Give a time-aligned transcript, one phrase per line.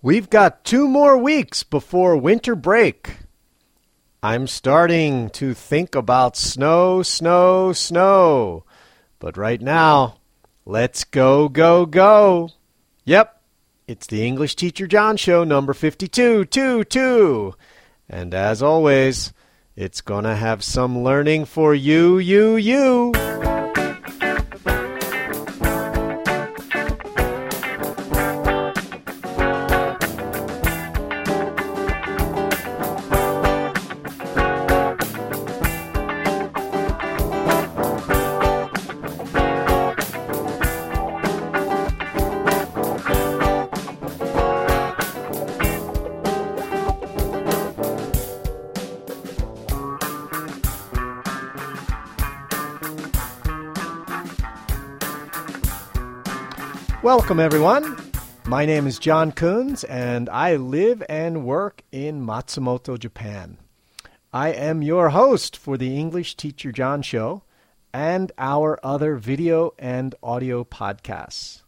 [0.00, 3.16] We've got two more weeks before winter break.
[4.22, 8.64] I'm starting to think about snow, snow, snow.
[9.18, 10.18] But right now,
[10.64, 12.50] let's go, go, go.
[13.06, 13.42] Yep,
[13.88, 17.54] it's the English Teacher John Show, number 52, 2, 2.
[18.08, 19.32] And as always,
[19.74, 23.27] it's gonna have some learning for you, you, you.
[57.28, 57.96] Welcome, everyone.
[58.46, 63.58] My name is John Coons, and I live and work in Matsumoto, Japan.
[64.32, 67.42] I am your host for the English Teacher John Show
[67.92, 71.60] and our other video and audio podcasts.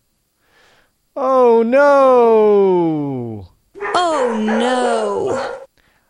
[1.15, 3.51] Oh no!
[3.83, 5.67] Oh no!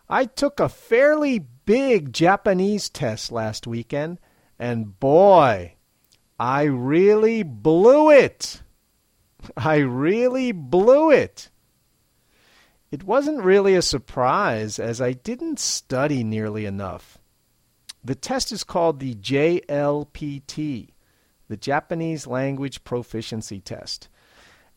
[0.09, 4.21] I took a fairly big Japanese test last weekend,
[4.61, 5.75] and boy,
[6.39, 8.63] I really blew it!
[9.57, 11.51] I really blew it.
[12.91, 17.19] It wasn't really a surprise, as I didn't study nearly enough.
[18.03, 20.89] The test is called the JLPT,
[21.49, 24.09] the Japanese Language Proficiency Test.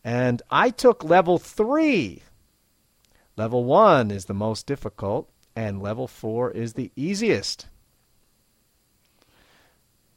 [0.03, 2.21] And I took level 3.
[3.35, 7.67] Level 1 is the most difficult, and level 4 is the easiest.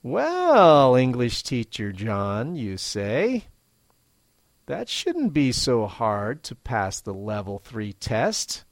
[0.03, 3.47] Well, English teacher John, you say.
[4.67, 8.65] That shouldn't be so hard to pass the level 3 test.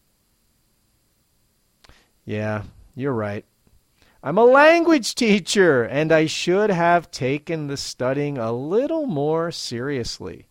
[2.24, 2.64] Yeah,
[2.96, 3.44] you're right.
[4.22, 10.46] I'm a language teacher, and I should have taken the studying a little more seriously.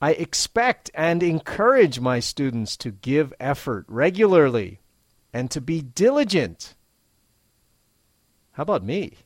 [0.00, 4.80] I expect and encourage my students to give effort regularly
[5.32, 6.74] and to be diligent.
[8.52, 9.18] How about me?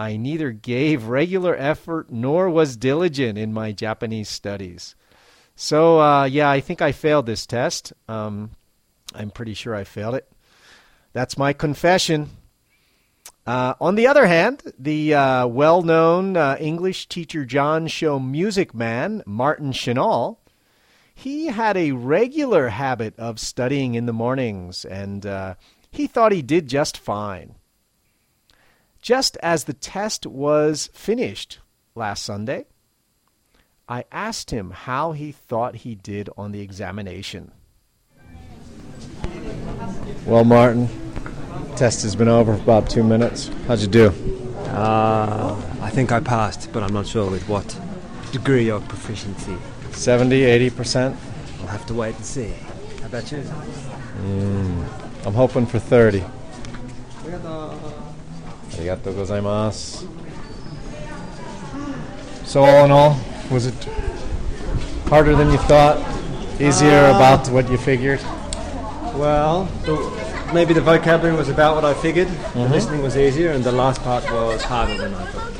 [0.00, 4.94] I neither gave regular effort nor was diligent in my Japanese studies.
[5.54, 7.92] So, uh, yeah, I think I failed this test.
[8.08, 8.52] Um,
[9.14, 10.26] I'm pretty sure I failed it.
[11.12, 12.30] That's my confession.
[13.46, 18.72] Uh, on the other hand, the uh, well known uh, English teacher John Show music
[18.72, 20.38] man, Martin Chenal,
[21.14, 25.56] he had a regular habit of studying in the mornings, and uh,
[25.90, 27.56] he thought he did just fine.
[29.02, 31.58] Just as the test was finished
[31.94, 32.66] last Sunday,
[33.88, 37.50] I asked him how he thought he did on the examination.
[40.26, 40.88] Well, Martin,
[41.76, 43.48] test has been over for about two minutes.
[43.66, 44.08] How'd you do?
[44.66, 47.80] Uh, I think I passed, but I'm not sure with what
[48.32, 49.56] degree of proficiency.
[49.92, 51.16] 70, 80%?
[51.60, 52.52] I'll have to wait and see.
[53.00, 53.38] How about you?
[53.38, 56.22] Mm, I'm hoping for 30.
[58.80, 60.08] Arigatou gozaimasu.
[62.44, 63.16] So all in all,
[63.50, 63.74] was it
[65.08, 65.98] harder than you thought?
[66.58, 68.20] Easier Uh, about what you figured?
[69.14, 69.94] Well, the,
[70.54, 72.28] maybe the vocabulary was about what I figured.
[72.54, 75.52] The listening was easier, and the last part was harder than I thought.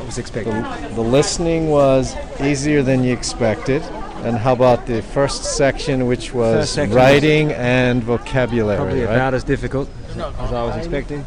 [0.00, 0.62] I was expecting.
[0.94, 3.82] The listening was easier than you expected.
[4.24, 8.76] And how about the first section, which was section writing and vocabulary?
[8.76, 9.14] Probably right?
[9.14, 11.24] about as difficult as I was expecting.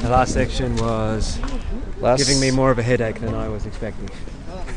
[0.00, 1.38] The last section was
[2.00, 4.10] last, giving me more of a headache than I was expecting.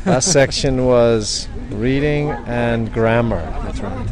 [0.06, 3.40] last section was reading and grammar.
[3.62, 4.06] That's right.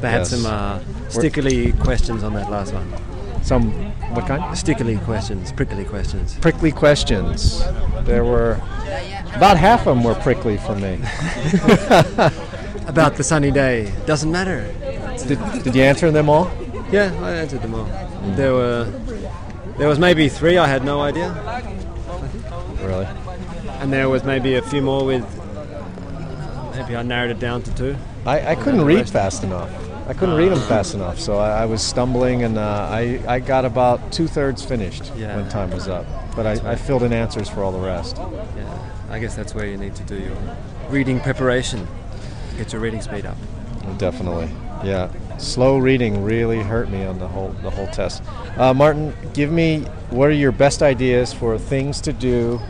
[0.00, 2.92] They had some uh, stickily questions on that last one.
[3.42, 3.72] Some
[4.14, 4.56] what kind?
[4.56, 6.36] Stickily questions, prickly questions.
[6.40, 7.64] Prickly questions.
[8.02, 8.60] There were
[9.34, 10.98] about half of them were prickly for me.
[12.86, 13.92] About the sunny day.
[14.04, 14.66] Doesn't matter.
[15.26, 16.50] Did, did you answer them all?
[16.90, 17.84] Yeah, I answered them all.
[18.34, 18.84] There were,
[19.80, 21.32] there was maybe three I had no idea,
[22.82, 23.06] Really?
[23.80, 25.24] and there was maybe a few more with.
[26.76, 27.96] Maybe I narrowed it down to two.
[28.26, 29.70] I, I couldn't read rest- fast enough.
[30.06, 33.38] I couldn't read them fast enough, so I, I was stumbling, and uh, I, I
[33.40, 35.36] got about two thirds finished Yeah.
[35.36, 36.04] when time was up.
[36.36, 38.16] But I, I filled in answers for all the rest.
[38.18, 40.36] Yeah, I guess that's where you need to do your
[40.90, 41.86] reading preparation.
[42.58, 43.36] Get your reading speed up.
[43.98, 44.50] Definitely,
[44.84, 45.08] yeah.
[45.40, 48.22] Slow reading really hurt me on the whole the whole test.
[48.58, 52.60] Uh, Martin, give me what are your best ideas for things to do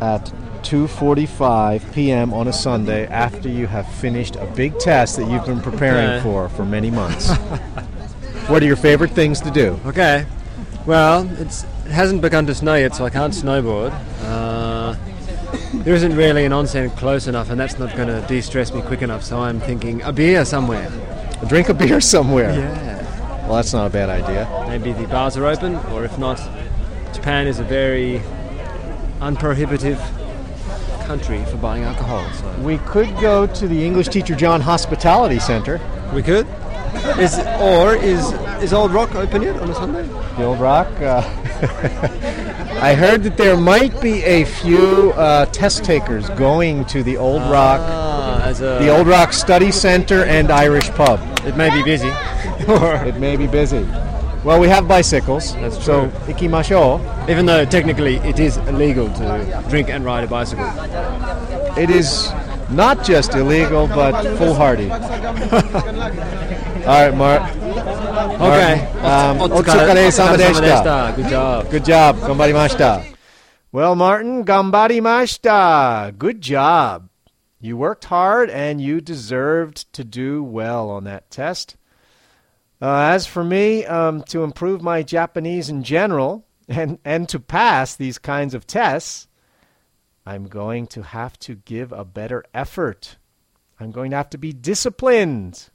[0.00, 0.32] at
[0.62, 2.32] 2:45 p.m.
[2.32, 6.22] on a Sunday after you have finished a big test that you've been preparing Okay.
[6.22, 7.30] for for many months.
[8.48, 9.78] what are your favorite things to do?
[9.84, 10.24] Okay.
[10.86, 13.92] Well, it's, it hasn't begun to snow yet, so I can't snowboard.
[14.24, 14.96] Uh,
[15.84, 19.02] there isn't really an onsen close enough, and that's not going to de-stress me quick
[19.02, 19.22] enough.
[19.22, 20.90] So I'm thinking a beer somewhere.
[21.48, 22.52] Drink a beer somewhere.
[22.52, 23.46] Yeah.
[23.46, 24.46] Well, that's not a bad idea.
[24.68, 26.38] Maybe the bars are open, or if not,
[27.12, 28.22] Japan is a very
[29.20, 29.98] unprohibitive
[31.04, 32.24] country for buying alcohol.
[32.34, 35.80] So We could go to the English Teacher John Hospitality Center.
[36.14, 36.46] we could.
[37.18, 38.32] Is or is
[38.62, 40.02] is Old Rock open yet on a Sunday?
[40.36, 40.88] The Old Rock.
[41.00, 41.22] Uh,
[42.82, 47.42] I heard that there might be a few uh, test takers going to the Old
[47.42, 51.20] Rock, Ah, as a the Old Rock Study Center and Irish Pub.
[51.46, 52.10] It may be busy.
[52.68, 53.86] or It may be busy.
[54.44, 56.32] Well, we have bicycles, That's so true.
[56.32, 56.96] ikimasho.
[57.28, 60.64] even though technically it is illegal to drink and ride a bicycle.
[61.76, 62.32] It is
[62.70, 64.88] not just illegal, but foolhardy.
[66.88, 67.42] All right, Mark.
[68.40, 68.80] Okay.
[69.04, 70.64] Um, Otsukare- otsukare-sama deshita.
[70.64, 70.98] deshita.
[71.16, 71.58] Good job.
[71.70, 72.16] Good job.
[72.24, 73.04] Gambarimashita.
[73.72, 76.16] Well, Martin, gambarimashita.
[76.16, 77.09] Good job.
[77.60, 81.76] You worked hard and you deserved to do well on that test.
[82.80, 87.94] Uh, as for me, um, to improve my Japanese in general and, and to pass
[87.94, 89.28] these kinds of tests,
[90.24, 93.16] I'm going to have to give a better effort.
[93.78, 95.68] I'm going to have to be disciplined.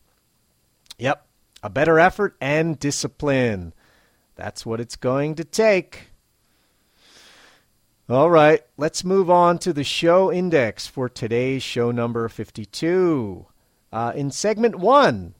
[0.97, 1.27] Yep,
[1.61, 3.73] a better effort and discipline.
[4.35, 6.09] That's what it's going to take.
[8.07, 13.47] All right, let's move on to the show index for today's show number 52.
[13.91, 15.33] Uh, in segment one,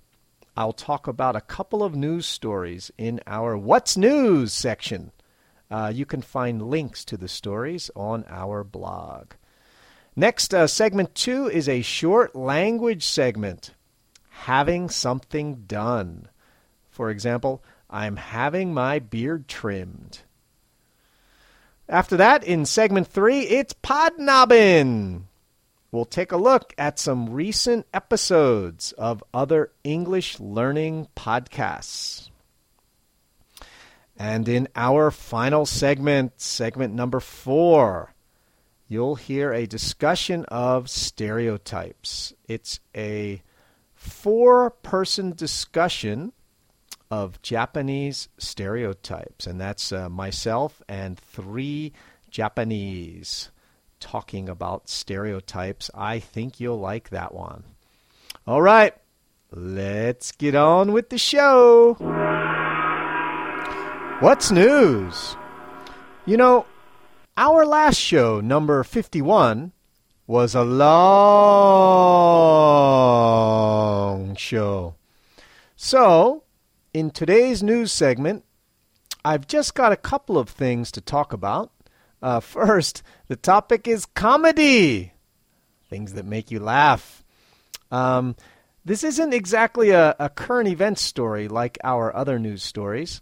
[0.58, 5.12] I'll talk about a couple of news stories in our What's News section.
[5.70, 9.34] Uh, you can find links to the stories on our blog.
[10.16, 13.76] Next, uh, segment two is a short language segment
[14.30, 16.30] having something done.
[16.90, 20.22] For example, I'm having my beard trimmed.
[21.88, 25.24] After that, in segment three, it's Podnobbin.
[25.92, 32.30] We'll take a look at some recent episodes of other English learning podcasts.
[34.18, 38.16] And in our final segment, segment number four,
[38.88, 42.34] you'll hear a discussion of stereotypes.
[42.48, 43.44] It's a
[43.94, 46.34] four person discussion
[47.16, 51.94] of Japanese stereotypes, and that's uh, myself and three
[52.30, 53.52] Japanese
[54.02, 55.90] talking about stereotypes.
[55.96, 57.64] I think you'll like that one.
[58.46, 58.94] All right,
[59.50, 61.94] let's get on with the show.
[64.20, 65.38] What's news?
[66.26, 66.66] You know,
[67.38, 69.72] our last show, number 51,
[70.28, 71.16] was a long
[74.36, 74.96] show.
[75.78, 76.45] So,
[76.96, 78.46] in today's news segment,
[79.26, 81.70] I've just got a couple of things to talk about.
[82.22, 85.12] Uh, first, the topic is comedy
[85.90, 87.22] things that make you laugh.
[87.92, 88.38] Um,
[88.86, 93.22] this isn't exactly a, a current event story like our other news stories.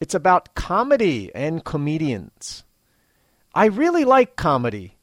[0.00, 2.64] It's about comedy and comedians.
[3.54, 4.96] I really like comedy,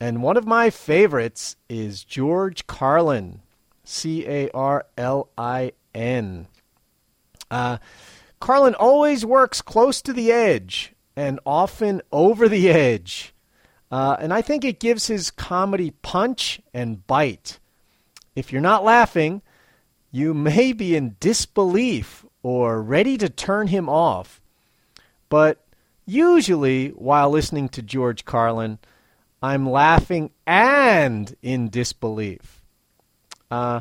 [0.00, 3.40] and one of my favorites is George Carlin,
[3.84, 6.48] C A R L I N.
[7.50, 7.78] Uh,
[8.40, 13.34] Carlin always works close to the edge and often over the edge.
[13.90, 17.58] Uh, and I think it gives his comedy punch and bite.
[18.34, 19.42] If you're not laughing,
[20.10, 24.40] you may be in disbelief or ready to turn him off.
[25.28, 25.64] But
[26.04, 28.78] usually, while listening to George Carlin,
[29.42, 32.62] I'm laughing and in disbelief.
[33.50, 33.80] Uh,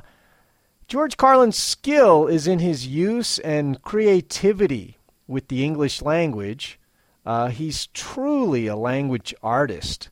[0.88, 6.80] George Carlin's skill is in his use and creativity with the English language.
[7.26, 10.10] Uh, he's truly a language artist.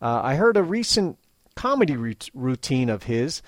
[0.00, 1.18] Uh, I heard a recent
[1.54, 1.96] comedy
[2.32, 3.42] routine of his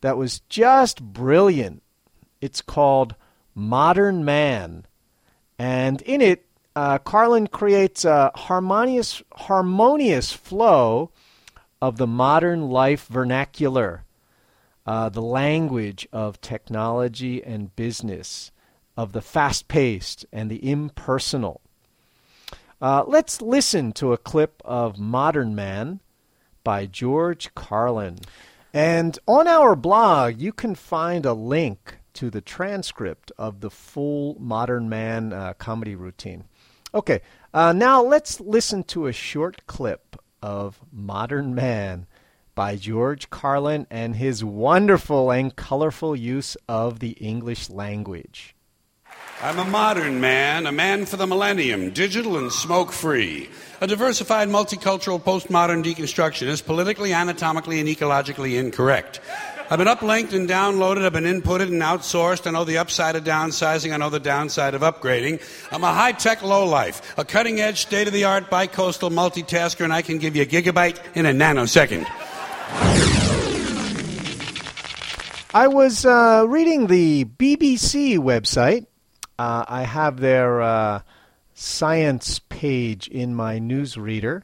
[0.00, 1.82] that was just brilliant.
[2.40, 3.14] It's called
[3.54, 4.86] Modern Man.
[5.58, 11.10] And in it, uh, Carlin creates a harmonious, harmonious flow
[11.82, 14.04] of the modern life vernacular,
[14.86, 18.52] uh, the language of technology and business,
[18.96, 21.60] of the fast paced and the impersonal.
[22.80, 26.00] Uh, let's listen to a clip of Modern Man
[26.62, 28.18] by George Carlin.
[28.72, 34.36] And on our blog, you can find a link to the transcript of the full
[34.38, 36.44] Modern Man uh, comedy routine.
[36.94, 37.20] Okay,
[37.52, 42.06] uh, now let's listen to a short clip of Modern Man
[42.56, 48.56] by George Carlin and his wonderful and colorful use of the English language.
[49.42, 53.50] I'm a modern man, a man for the millennium, digital and smoke free.
[53.82, 59.20] A diversified, multicultural, postmodern deconstructionist, politically, anatomically, and ecologically incorrect.
[59.68, 62.46] I've been uplinked and downloaded, I've been inputted and outsourced.
[62.46, 65.42] I know the upside of downsizing, I know the downside of upgrading.
[65.70, 69.92] I'm a high tech lowlife, a cutting edge, state of the art, bi-coastal multitasker, and
[69.92, 72.06] I can give you a gigabyte in a nanosecond.
[75.56, 78.84] I was uh, reading the BBC website.
[79.38, 81.00] Uh, I have their uh,
[81.54, 84.42] science page in my newsreader,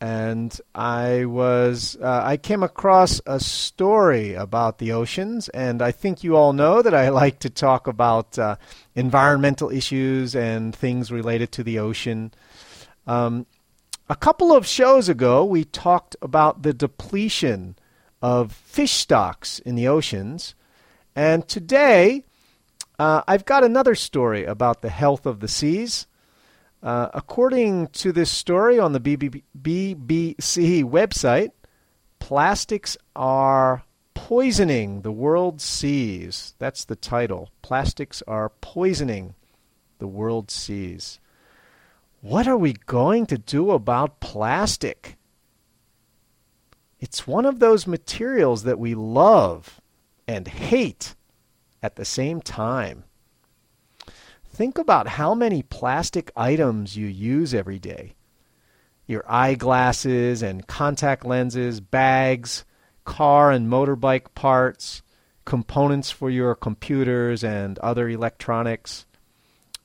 [0.00, 6.22] and I was uh, I came across a story about the oceans, and I think
[6.22, 8.58] you all know that I like to talk about uh,
[8.94, 12.32] environmental issues and things related to the ocean.
[13.08, 13.44] Um,
[14.08, 17.74] a couple of shows ago, we talked about the depletion
[18.20, 20.54] of fish stocks in the oceans,
[21.14, 22.24] and today
[22.98, 26.06] uh, I've got another story about the health of the seas.
[26.82, 31.50] Uh, according to this story on the BBC website,
[32.18, 33.84] plastics are
[34.14, 36.54] poisoning the world's seas.
[36.58, 37.50] That's the title.
[37.62, 39.34] Plastics are poisoning
[39.98, 41.20] the world's seas.
[42.20, 45.17] What are we going to do about plastic?
[47.00, 49.80] It's one of those materials that we love
[50.26, 51.14] and hate
[51.82, 53.04] at the same time.
[54.52, 58.14] Think about how many plastic items you use every day
[59.06, 62.66] your eyeglasses and contact lenses, bags,
[63.06, 65.02] car and motorbike parts,
[65.46, 69.06] components for your computers and other electronics.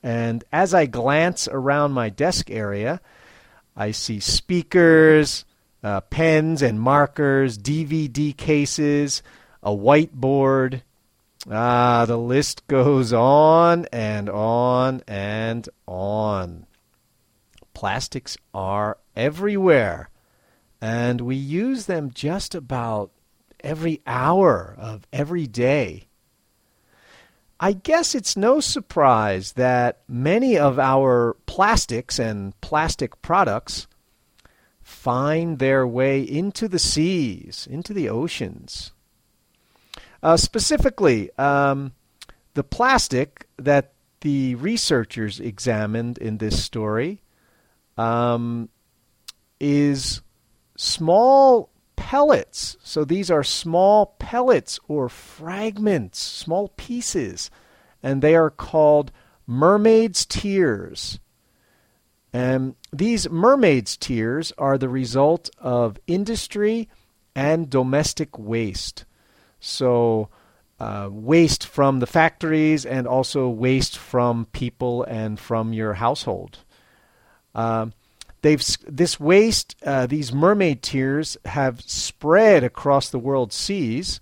[0.03, 2.99] And as I glance around my desk area,
[3.77, 5.45] I see speakers,
[5.83, 9.21] uh, pens and markers, DVD cases,
[9.61, 10.81] a whiteboard,
[11.51, 16.65] Ah, the list goes on and on and on.
[17.73, 20.09] Plastics are everywhere,
[20.79, 23.11] and we use them just about
[23.61, 26.07] every hour of every day.
[27.59, 33.87] I guess it's no surprise that many of our plastics and plastic products
[35.03, 38.93] find their way into the seas, into the oceans.
[40.23, 41.91] Uh, specifically, um,
[42.53, 43.91] the plastic that
[44.21, 47.21] the researchers examined in this story
[47.97, 48.69] um,
[49.59, 50.21] is
[50.77, 52.77] small pellets.
[52.81, 57.51] So these are small pellets or fragments, small pieces,
[58.01, 59.11] and they are called
[59.45, 61.19] mermaid's tears.
[62.33, 66.89] And these mermaid's tears are the result of industry
[67.35, 69.05] and domestic waste.
[69.59, 70.29] So,
[70.79, 76.59] uh, waste from the factories and also waste from people and from your household.
[77.53, 77.87] Uh,
[78.41, 84.19] they've this waste, uh, these mermaid tears, have spread across the world's seas,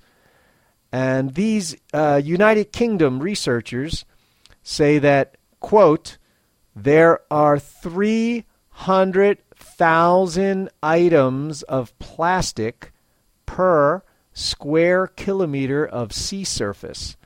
[0.91, 4.03] and these uh, United Kingdom researchers
[4.61, 6.17] say that quote
[6.75, 12.91] there are three hundred thousand items of plastic
[13.45, 17.17] per square kilometer of sea surface.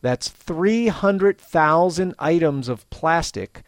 [0.00, 3.62] That's 300,000 items of plastic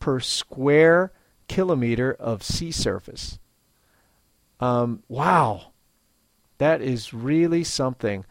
[0.00, 1.12] per square
[1.46, 3.38] kilometer of sea surface.
[4.58, 5.72] Um, wow.
[6.58, 8.24] That is really something.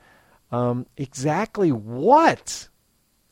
[0.51, 2.67] Um, exactly what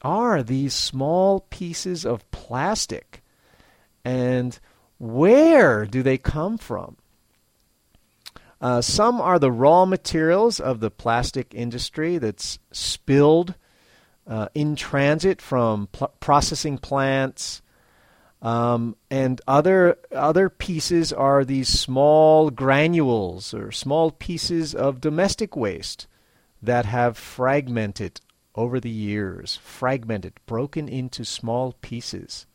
[0.06, 3.24] are these small pieces of plastic?
[4.06, 4.58] And
[5.00, 6.98] where do they come from?
[8.62, 13.56] Uh, some are the raw materials of the plastic industry that's spilled
[14.28, 17.64] uh, in transit from pl- processing plants.
[18.44, 26.06] Um, and other other pieces are these small granules or small pieces of domestic waste
[26.62, 28.22] that have fragmented
[28.56, 32.46] over the years, fragmented, broken into small pieces.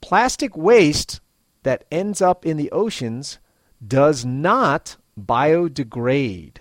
[0.00, 1.20] Plastic waste
[1.62, 3.38] that ends up in the oceans
[3.86, 6.56] does not biodegrade.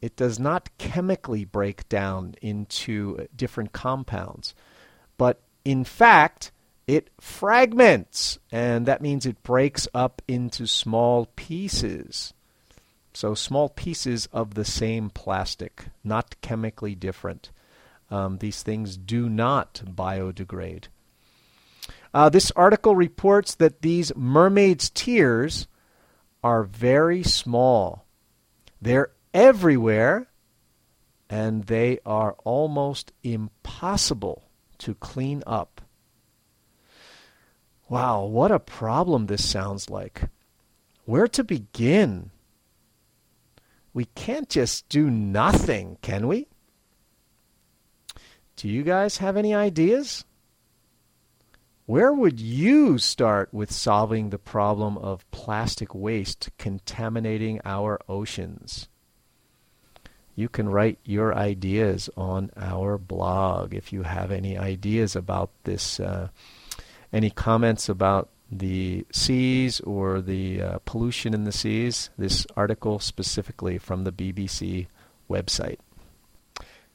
[0.00, 4.54] It does not chemically break down into uh, different compounds.
[5.16, 6.50] But in fact,
[6.88, 12.34] it fragments, and that means it breaks up into small pieces.
[13.14, 17.50] So, small pieces of the same plastic, not chemically different.
[18.10, 20.84] Um, these things do not biodegrade.
[22.14, 25.66] Uh, this article reports that these mermaids' tears
[26.42, 28.04] are very small.
[28.80, 30.28] They're everywhere
[31.30, 34.44] and they are almost impossible
[34.76, 35.80] to clean up.
[37.88, 40.22] Wow, what a problem this sounds like.
[41.06, 42.30] Where to begin?
[43.94, 46.48] We can't just do nothing, can we?
[48.56, 50.24] Do you guys have any ideas?
[51.84, 58.88] Where would you start with solving the problem of plastic waste contaminating our oceans?
[60.34, 66.00] You can write your ideas on our blog if you have any ideas about this,
[66.00, 66.28] uh,
[67.12, 72.10] any comments about the seas or the uh, pollution in the seas.
[72.18, 74.86] This article specifically from the BBC
[75.28, 75.78] website.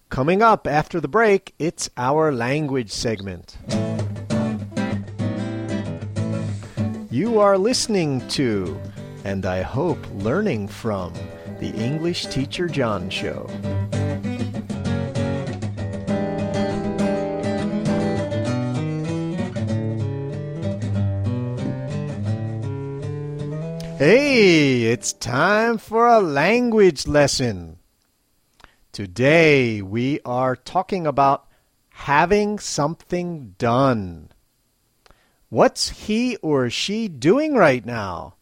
[0.10, 3.58] Coming up after the break, it's our language segment.
[7.10, 8.80] You are listening to,
[9.26, 11.14] and I hope learning from,
[11.60, 13.50] the English Teacher John Show.
[23.98, 27.80] Hey, it's time for a language lesson.
[28.92, 31.48] Today we are talking about
[31.90, 34.30] having something done.
[35.50, 38.36] What's he or she doing right now?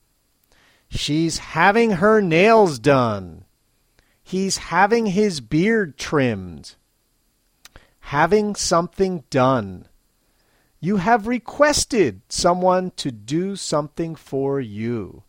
[0.89, 3.45] She's having her nails done.
[4.21, 6.75] He's having his beard trimmed.
[8.11, 9.87] Having something done.
[10.81, 15.23] You have requested someone to do something for you.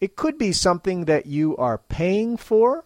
[0.00, 2.84] It could be something that you are paying for,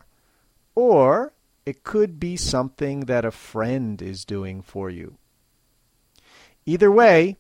[0.75, 1.33] or
[1.67, 5.17] it could be something that a friend is doing for you.
[6.65, 7.37] Either way,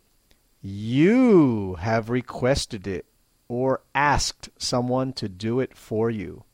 [0.60, 3.06] you have requested it
[3.48, 6.44] or asked someone to do it for you.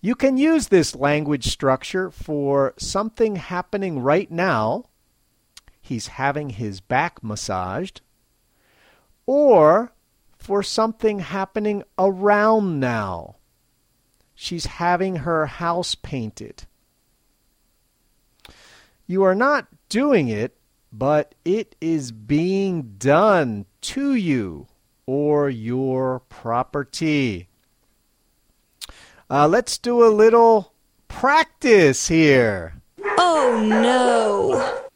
[0.00, 4.84] You can use this language structure for something happening right now.
[5.80, 8.00] He's having his back massaged.
[9.26, 9.92] Or
[10.38, 13.36] for something happening around now.
[14.34, 16.64] She's having her house painted.
[19.06, 20.56] You are not doing it,
[20.92, 24.68] but it is being done to you
[25.06, 27.48] or your property.
[29.30, 30.72] Uh, let's do a little
[31.08, 32.80] practice here.
[33.18, 34.87] Oh no.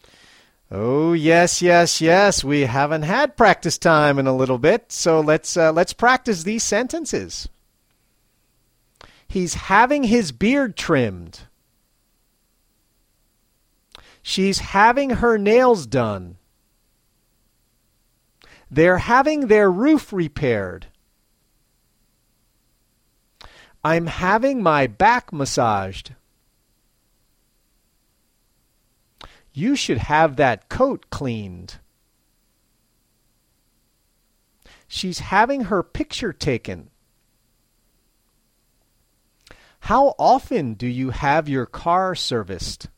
[0.74, 2.42] Oh yes, yes, yes.
[2.42, 6.62] We haven't had practice time in a little bit, so let's uh, let's practice these
[6.62, 7.46] sentences.
[9.28, 11.40] He's having his beard trimmed.
[14.22, 16.36] She's having her nails done.
[18.70, 20.86] They're having their roof repaired.
[23.84, 26.14] I'm having my back massaged.
[29.52, 31.78] You should have that coat cleaned.
[34.88, 36.90] She's having her picture taken.
[39.80, 42.88] How often do you have your car serviced?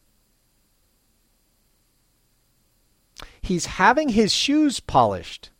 [3.41, 5.51] He's having his shoes polished.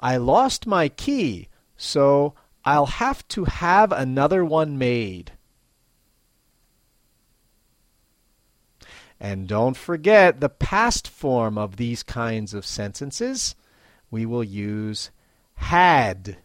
[0.00, 5.32] I lost my key, so I'll have to have another one made.
[9.20, 13.54] And don't forget the past form of these kinds of sentences.
[14.10, 15.10] We will use
[15.54, 16.38] had.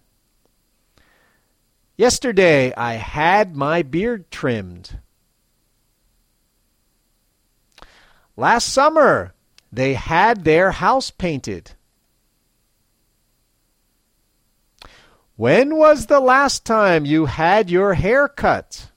[1.95, 4.99] Yesterday I had my beard trimmed.
[8.36, 9.33] Last summer
[9.71, 11.71] they had their house painted.
[15.36, 18.91] When was the last time you had your hair cut?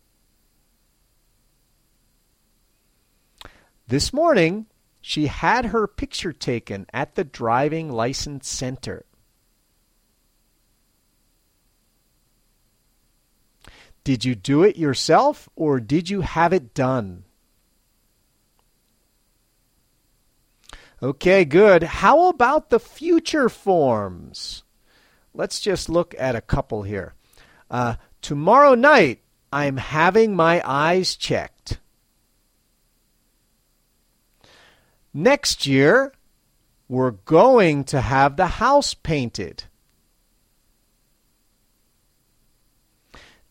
[3.89, 4.67] This morning,
[5.01, 9.07] she had her picture taken at the driving license center.
[14.03, 17.25] Did you do it yourself or did you have it done?
[21.03, 21.83] Okay, good.
[21.83, 24.65] How about the future forms?
[25.35, 27.15] Let's just look at a couple here.
[27.71, 29.23] Uh, tomorrow night,
[29.53, 31.56] I'm having my eyes checked.
[35.19, 36.13] Next year,
[36.91, 39.65] we're going to have the house painted.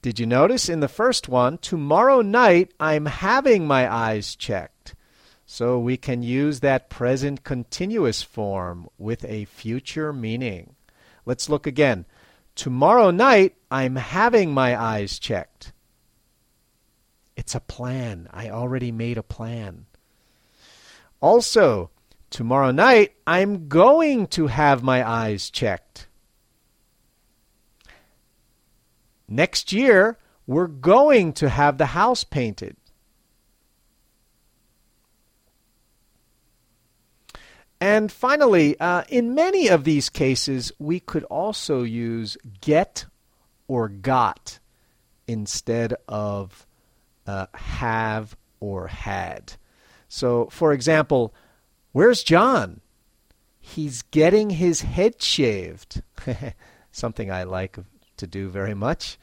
[0.03, 4.93] Did you notice in the first one, tomorrow night I'm having my eyes checked?
[5.47, 10.75] So we can use that present continuous form with a future meaning.
[11.25, 12.05] Let's look again.
[12.53, 15.73] Tomorrow night, I'm having my eyes checked.
[17.35, 18.29] It's a plan.
[18.31, 19.87] I already made a plan.
[21.25, 21.89] Also,
[22.29, 26.05] tomorrow night, I'm going to have my eyes checked.
[29.27, 32.77] Next year, we're going to have the house painted.
[37.81, 43.07] And finally, uh, in many of these cases, we could also use get
[43.67, 44.59] or got
[45.27, 46.67] instead of
[47.25, 49.53] uh, have or had.
[50.15, 51.33] So, for example,
[51.91, 52.79] where's John?
[53.59, 56.03] He's getting his head shaved.
[56.93, 57.77] Something I like
[58.15, 59.19] to do very much.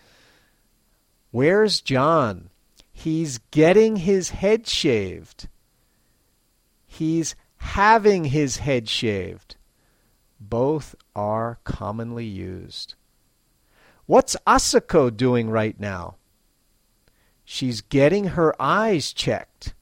[1.30, 2.50] Where's John?
[2.92, 5.48] He's getting his head shaved.
[6.84, 9.56] He's having his head shaved.
[10.38, 12.96] Both are commonly used.
[14.04, 16.16] What's Asako doing right now?
[17.46, 19.72] She's getting her eyes checked.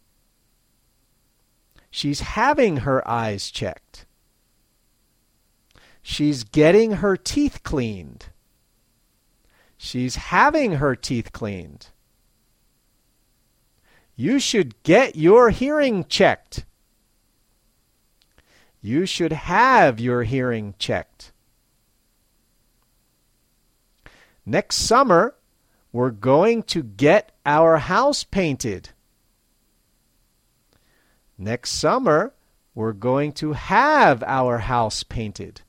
[1.90, 4.06] She's having her eyes checked.
[6.02, 8.26] She's getting her teeth cleaned.
[9.76, 11.88] She's having her teeth cleaned.
[14.14, 16.64] You should get your hearing checked.
[18.82, 21.32] You should have your hearing checked.
[24.46, 25.34] Next summer,
[25.92, 28.90] we're going to get our house painted.
[31.40, 32.34] Next summer,
[32.74, 35.62] we're going to have our house painted.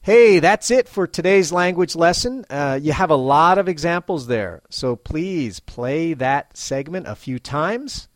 [0.00, 2.46] Hey, that's it for today's language lesson.
[2.48, 7.38] Uh, you have a lot of examples there, so please play that segment a few
[7.38, 8.08] times.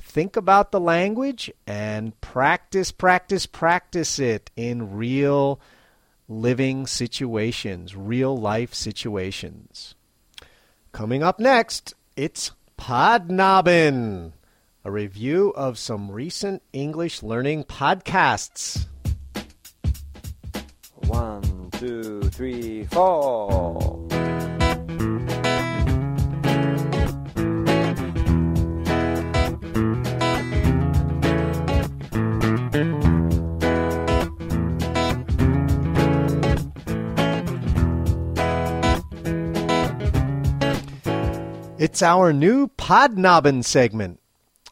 [0.00, 5.60] Think about the language and practice, practice, practice it in real
[6.28, 9.94] living situations, real life situations.
[10.92, 14.32] Coming up next, it's Podnobbin,
[14.84, 18.86] a review of some recent English learning podcasts.
[21.06, 24.07] One, two, three, four.
[41.78, 44.18] It's our new Podnobbin segment.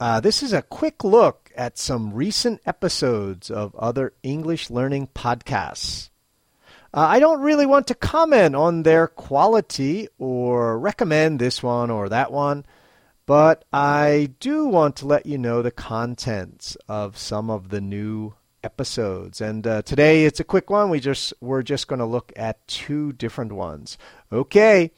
[0.00, 6.10] Uh, this is a quick look at some recent episodes of other English learning podcasts.
[6.92, 12.08] Uh, I don't really want to comment on their quality or recommend this one or
[12.08, 12.66] that one,
[13.24, 18.34] but I do want to let you know the contents of some of the new
[18.64, 19.40] episodes.
[19.40, 20.90] And uh, today it's a quick one.
[20.90, 23.96] We just we're just going to look at two different ones.
[24.32, 24.90] Okay.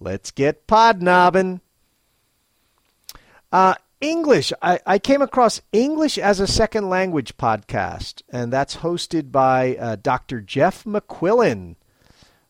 [0.00, 1.60] Let's get podnobbing.
[3.52, 4.50] Uh, English.
[4.62, 9.96] I, I came across English as a Second Language podcast, and that's hosted by uh,
[9.96, 10.40] Dr.
[10.40, 11.76] Jeff McQuillan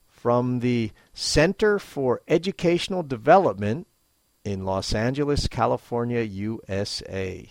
[0.07, 3.89] from the Center for Educational Development
[4.45, 7.51] in Los Angeles, California, USA.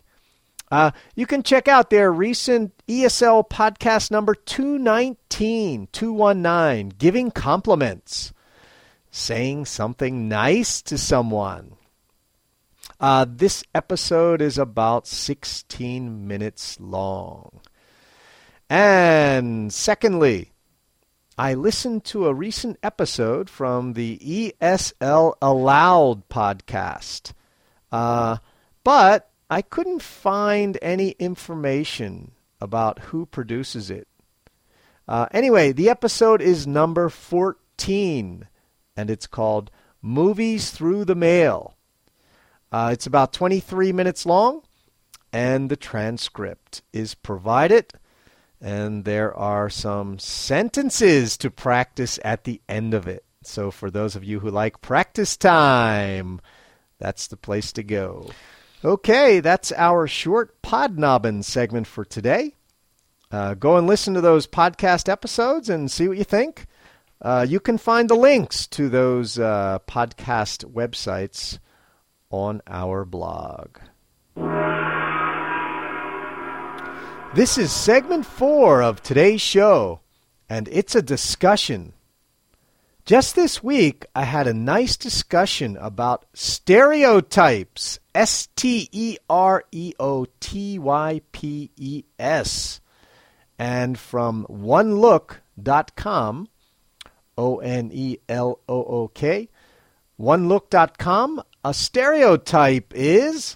[0.71, 8.31] Uh, you can check out their recent ESL podcast number 219, 219, Giving Compliments
[9.11, 11.73] saying something nice to someone.
[12.99, 17.61] Uh, this episode is about 16 minutes long.
[18.69, 20.51] And secondly,
[21.37, 27.31] I listened to a recent episode from the ESL Aloud podcast,
[27.91, 28.37] uh,
[28.83, 34.07] but I couldn't find any information about who produces it.
[35.07, 38.47] Uh, anyway, the episode is number 14
[38.99, 41.73] and it's called Movies Through the Mail.
[42.69, 44.61] Uh, it's about 23 minutes long,
[45.31, 47.93] and the transcript is provided.
[48.59, 53.23] And there are some sentences to practice at the end of it.
[53.41, 56.41] So, for those of you who like practice time,
[56.97, 58.29] that's the place to go.
[58.83, 62.55] Okay, that's our short podnobbin segment for today.
[63.31, 66.65] Uh, go and listen to those podcast episodes and see what you think.
[67.21, 71.59] Uh, you can find the links to those uh, podcast websites
[72.29, 73.77] on our blog.
[77.35, 79.99] This is segment four of today's show,
[80.49, 81.93] and it's a discussion.
[83.05, 87.99] Just this week, I had a nice discussion about stereotypes.
[88.15, 92.81] S T E R E O T Y P E S.
[93.57, 96.47] And from onelook.com,
[97.39, 99.47] O N E L O O K,
[100.19, 103.55] onelook.com, a stereotype is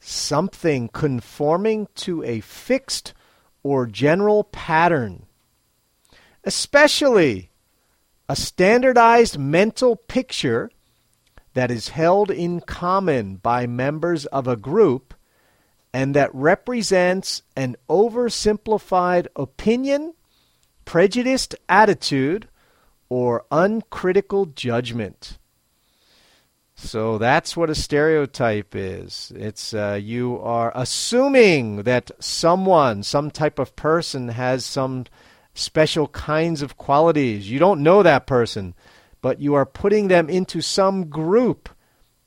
[0.00, 3.14] something conforming to a fixed
[3.62, 5.26] or general pattern,
[6.42, 7.50] especially
[8.28, 10.68] a standardized mental picture
[11.52, 15.14] that is held in common by members of a group
[15.92, 20.12] and that represents an oversimplified opinion,
[20.84, 22.48] prejudiced attitude,
[23.14, 25.38] or uncritical judgment.
[26.74, 29.32] So that's what a stereotype is.
[29.36, 35.04] It's uh, you are assuming that someone, some type of person, has some
[35.54, 37.48] special kinds of qualities.
[37.48, 38.74] You don't know that person,
[39.22, 41.68] but you are putting them into some group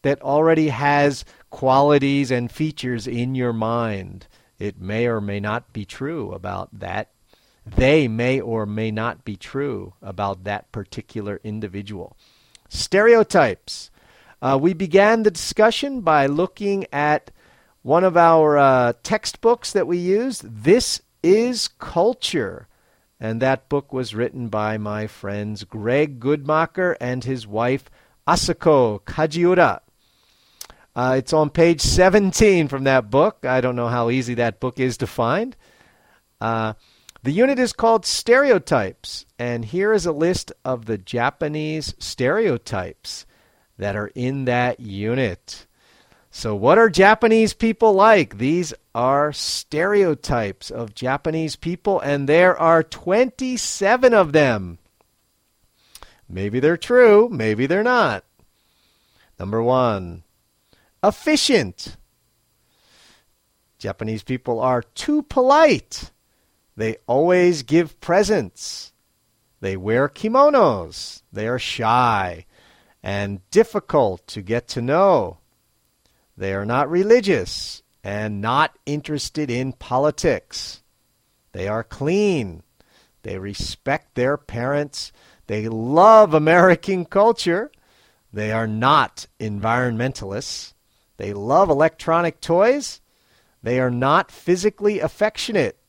[0.04, 4.28] that already has qualities and features in your mind.
[4.58, 7.10] It may or may not be true about that.
[7.76, 12.16] They may or may not be true about that particular individual.
[12.70, 13.92] Stereotypes.
[14.42, 17.32] Uh, we began the discussion by looking at
[17.82, 20.64] one of our uh, textbooks that we used.
[20.64, 22.68] This is Culture.
[23.20, 27.90] And that book was written by my friends Greg Goodmacher and his wife
[28.28, 29.80] Asako Kajiura.
[30.96, 33.46] Uh, it's on page 17 from that book.
[33.46, 35.56] I don't know how easy that book is to find.
[36.42, 36.74] Uh,
[37.28, 43.26] the unit is called Stereotypes, and here is a list of the Japanese stereotypes
[43.78, 45.68] that are in that unit.
[46.32, 48.38] So, what are Japanese people like?
[48.38, 54.78] These are stereotypes of Japanese people, and there are 27 of them.
[56.30, 58.24] Maybe they're true, maybe they're not.
[59.38, 60.24] Number one,
[61.04, 61.98] efficient.
[63.80, 66.12] Japanese people are too polite.
[66.78, 68.94] They always give presents.
[69.60, 71.24] They wear kimonos.
[71.34, 72.46] They are shy
[73.02, 75.40] and difficult to get to know.
[76.38, 80.84] They are not religious and not interested in politics.
[81.52, 82.62] They are clean.
[83.24, 85.12] They respect their parents.
[85.48, 87.72] They love American culture.
[88.32, 90.74] They are not environmentalists.
[91.18, 93.02] They love electronic toys.
[93.64, 95.80] They are not physically affectionate.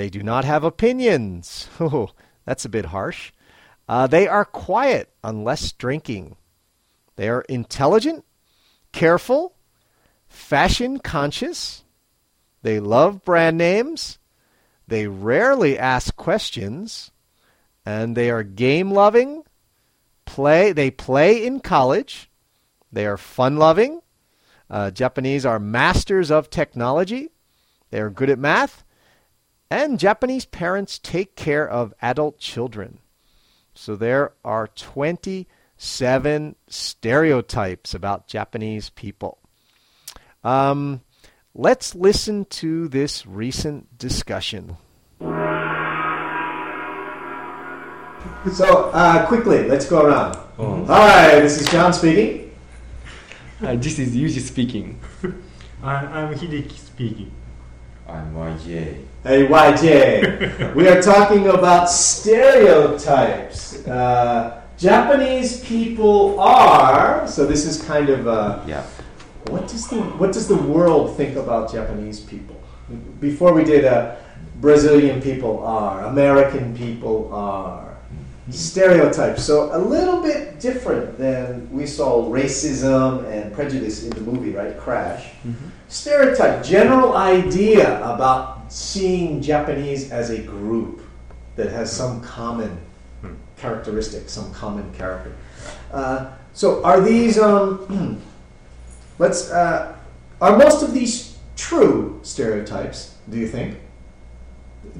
[0.00, 1.68] They do not have opinions.
[1.78, 2.12] Oh,
[2.46, 3.32] that's a bit harsh.
[3.86, 6.36] Uh, they are quiet unless drinking.
[7.16, 8.24] They are intelligent,
[8.92, 9.56] careful,
[10.26, 11.84] fashion conscious.
[12.62, 14.18] They love brand names.
[14.88, 17.10] They rarely ask questions.
[17.84, 19.42] And they are game loving.
[20.24, 20.72] Play.
[20.72, 22.30] They play in college.
[22.90, 24.00] They are fun loving.
[24.70, 27.32] Uh, Japanese are masters of technology.
[27.90, 28.82] They are good at math.
[29.70, 32.98] And Japanese parents take care of adult children.
[33.72, 39.38] So there are 27 stereotypes about Japanese people.
[40.42, 41.02] Um,
[41.54, 44.76] let's listen to this recent discussion.
[48.52, 50.36] So, uh, quickly, let's go around.
[50.86, 52.50] Hi, this is John speaking.
[53.62, 54.98] Uh, this is Yuji speaking.
[55.82, 57.30] I, I'm Hideki speaking.
[58.12, 59.04] I'm YJ.
[59.22, 60.74] Hey, YJ.
[60.74, 63.86] we are talking about stereotypes.
[63.86, 67.26] Uh, Japanese people are.
[67.28, 68.26] So this is kind of.
[68.26, 68.82] Uh, Yeah.
[69.48, 72.56] what does the What does the world think about Japanese people?
[73.20, 74.16] Before we did, uh,
[74.60, 76.04] Brazilian people are.
[76.06, 77.86] American people are.
[78.50, 79.44] Stereotypes.
[79.44, 84.76] So a little bit different than we saw racism and prejudice in the movie, right?
[84.76, 85.30] Crash.
[85.90, 91.02] Stereotype, general idea about seeing Japanese as a group
[91.56, 92.78] that has some common
[93.56, 95.34] characteristic, some common character.
[95.92, 98.22] Uh, so are these, um,
[99.18, 99.96] let's, uh,
[100.40, 103.76] are most of these true stereotypes, do you think?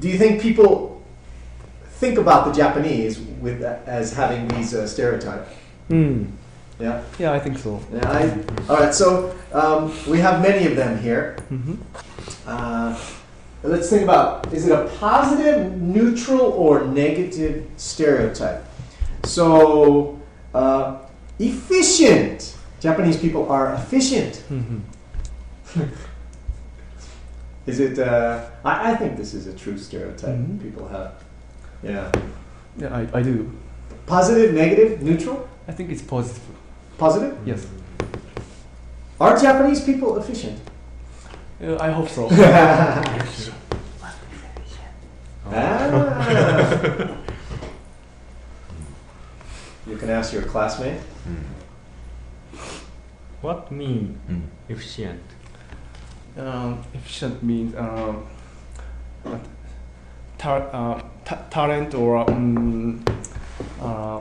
[0.01, 1.03] Do you think people
[1.99, 5.51] think about the Japanese with as having these uh, stereotypes?
[5.89, 6.33] Mm.
[6.81, 7.03] Yeah.
[7.19, 7.81] Yeah, I think so.
[7.93, 8.31] Yeah, I,
[8.73, 11.37] all right, so um, we have many of them here.
[11.51, 11.75] Mm-hmm.
[12.47, 12.99] Uh,
[13.63, 18.65] let's think about is it a positive, neutral, or negative stereotype?
[19.25, 20.19] So,
[20.55, 20.99] uh,
[21.39, 22.57] efficient.
[22.81, 24.43] Japanese people are efficient.
[24.49, 24.79] Mm-hmm.
[27.67, 27.99] Is it?
[27.99, 30.61] Uh, I, I think this is a true stereotype Mhm.
[30.63, 31.13] people have.
[31.83, 32.11] Yeah.
[32.79, 33.51] Yeah, I, I do.
[34.07, 35.47] Positive, negative, neutral?
[35.69, 36.43] I think it's positive.
[37.01, 37.35] Positive?
[37.47, 37.67] Yes.
[39.19, 40.61] Are Japanese people efficient?
[41.63, 42.29] Uh, I hope so.
[42.31, 43.03] Ah.
[49.87, 51.01] you can ask your classmate.
[53.41, 54.43] What mean Mm.
[54.69, 55.23] efficient?
[56.37, 58.23] um, efficient means um,
[59.25, 59.41] what?
[60.39, 63.03] Ta- uh, ta- talent or um,
[63.83, 64.21] uh,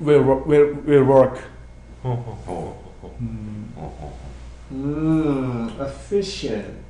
[0.00, 1.38] will, will, will work.
[4.72, 6.84] Mm, efficient.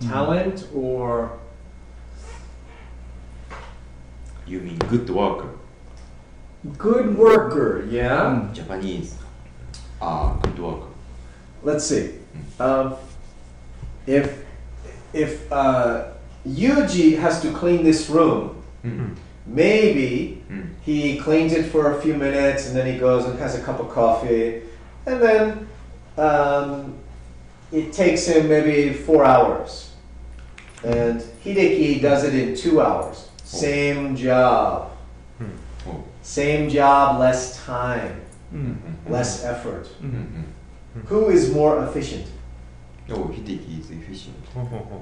[0.00, 1.38] Talent or
[4.46, 5.50] You mean good worker?
[6.78, 7.84] good worker?
[7.90, 8.20] Yeah.
[8.48, 8.52] Mm.
[8.54, 9.14] Japanese
[10.00, 10.88] are good worker.
[11.62, 12.14] Let's see.
[12.58, 12.94] Um,
[14.06, 14.44] if
[15.12, 16.12] if uh,
[16.46, 19.16] Yuji has to clean this room, Mm.
[19.46, 20.70] maybe Mm.
[20.82, 23.80] he cleans it for a few minutes and then he goes and has a cup
[23.80, 24.62] of coffee,
[25.06, 25.68] and then
[26.16, 26.94] um,
[27.70, 29.92] it takes him maybe four hours,
[30.84, 33.28] and Hideki does it in two hours.
[33.44, 34.90] Same job,
[35.86, 36.02] Oh.
[36.22, 38.20] same job, less time,
[38.52, 38.74] mm,
[39.08, 39.86] less effort.
[40.02, 40.10] mm.
[40.10, 41.00] Mm-hmm.
[41.06, 42.26] Who is more efficient?
[43.10, 44.36] Oh, Hideki is efficient.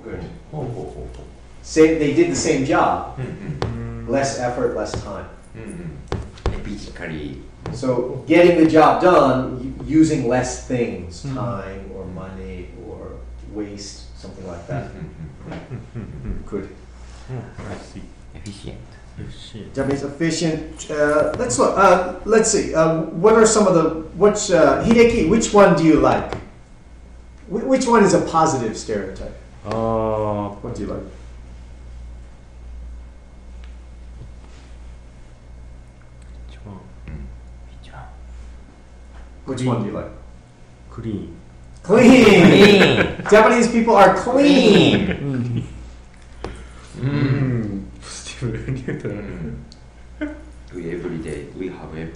[0.05, 0.21] Good.
[0.53, 1.25] Oh, oh, oh, oh.
[1.63, 4.09] Same, they did the same job, Mm-hmm.
[4.09, 5.27] less effort, less time.
[5.57, 6.62] Mm-hmm.
[6.62, 7.42] Physically.
[7.73, 11.35] So getting the job done using less things, Mhm.
[11.35, 13.16] time or money or
[13.55, 14.90] waste, something like that.
[14.92, 16.42] Mm-hmm.
[16.47, 16.69] Good.
[17.31, 18.03] Oh, I see.
[18.35, 18.79] Efficient.
[19.19, 19.75] Efficient.
[19.75, 20.90] Japanese efficient.
[20.90, 21.79] Uh, let's look.
[21.79, 22.75] Uh, let's see.
[22.75, 25.29] Uh, what are some of the which uh, Hideki?
[25.31, 26.35] Which one do you like?
[27.49, 29.35] Wh- which one is a positive stereotype?
[29.64, 31.07] Uh, What do you like?
[36.47, 36.81] which one?
[39.47, 40.11] Which one do you like?
[40.91, 41.37] Clean.
[41.83, 43.23] Clean.
[43.31, 45.07] Japanese people are clean.
[45.07, 45.63] Mm.
[46.99, 47.85] Mm.
[48.01, 49.13] Positive, neutral.
[49.13, 50.35] Mm.
[50.75, 52.11] We every day we have a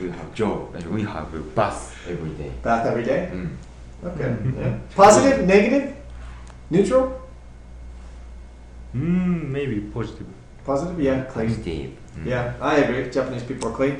[0.00, 2.50] we have job and we have a bus every day.
[2.62, 3.30] Bath every day.
[3.32, 3.56] Mm.
[4.04, 4.36] Okay.
[4.58, 4.78] Yeah.
[4.96, 5.94] Positive, negative,
[6.70, 7.20] neutral.
[8.94, 10.26] Mm, maybe positive.
[10.64, 10.98] Positive.
[10.98, 11.24] Yeah.
[11.24, 11.48] Clean.
[11.48, 11.90] Positive.
[12.16, 12.26] Mm.
[12.26, 13.10] Yeah, I agree.
[13.10, 13.98] Japanese people are clean.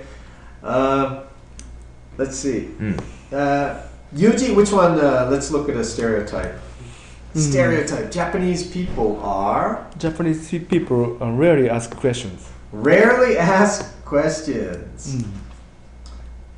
[0.62, 1.24] Um,
[2.20, 2.68] let's see.
[2.78, 3.00] Mm.
[3.32, 3.80] Uh,
[4.14, 5.00] Yuji, which one?
[5.00, 6.52] Uh, let's look at a stereotype.
[7.32, 7.38] Hmm.
[7.38, 8.10] Stereotype.
[8.10, 12.40] Japanese people are Japanese people uh, rarely ask questions.
[12.72, 15.16] rarely ask questions.
[15.16, 15.30] Mm.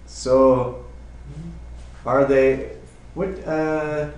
[0.07, 0.85] So,
[2.05, 2.73] are they?
[3.15, 3.31] What?
[3.47, 4.09] Uh,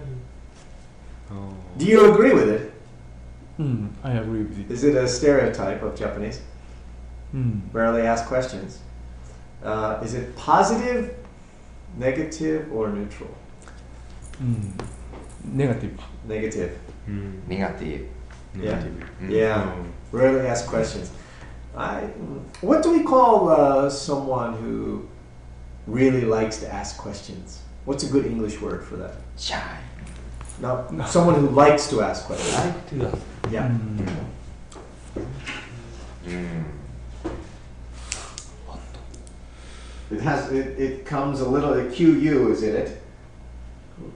[1.30, 1.54] Oh.
[1.78, 2.72] do you agree with it?
[3.59, 4.70] Mm, I agree with it.
[4.70, 6.38] Is it a stereotype of Japanese?
[7.35, 7.61] Mm.
[7.72, 8.78] Rarely ask questions.
[9.64, 11.16] Uh, is it positive,
[11.96, 13.35] negative, or neutral?
[14.42, 14.72] Mm.
[15.44, 16.00] Negative.
[16.26, 16.78] Negative.
[17.09, 17.46] Mm.
[17.48, 18.09] Negative.
[18.54, 19.09] Negative.
[19.20, 19.30] Mm.
[19.30, 19.74] Yeah.
[20.12, 21.11] Rarely ask questions.
[21.76, 22.02] I,
[22.61, 25.09] what do we call uh, someone who
[25.87, 27.62] really likes to ask questions?
[27.85, 29.16] What's a good English word for that?
[29.37, 29.78] Shy.
[30.61, 32.54] No, someone who likes to ask questions.
[32.54, 33.18] Like to ask.
[33.50, 33.68] Yeah.
[33.68, 35.26] Mm.
[36.26, 36.64] Mm.
[40.11, 40.53] It has.
[40.53, 41.75] It, it comes a little.
[41.75, 43.01] The QU is in it,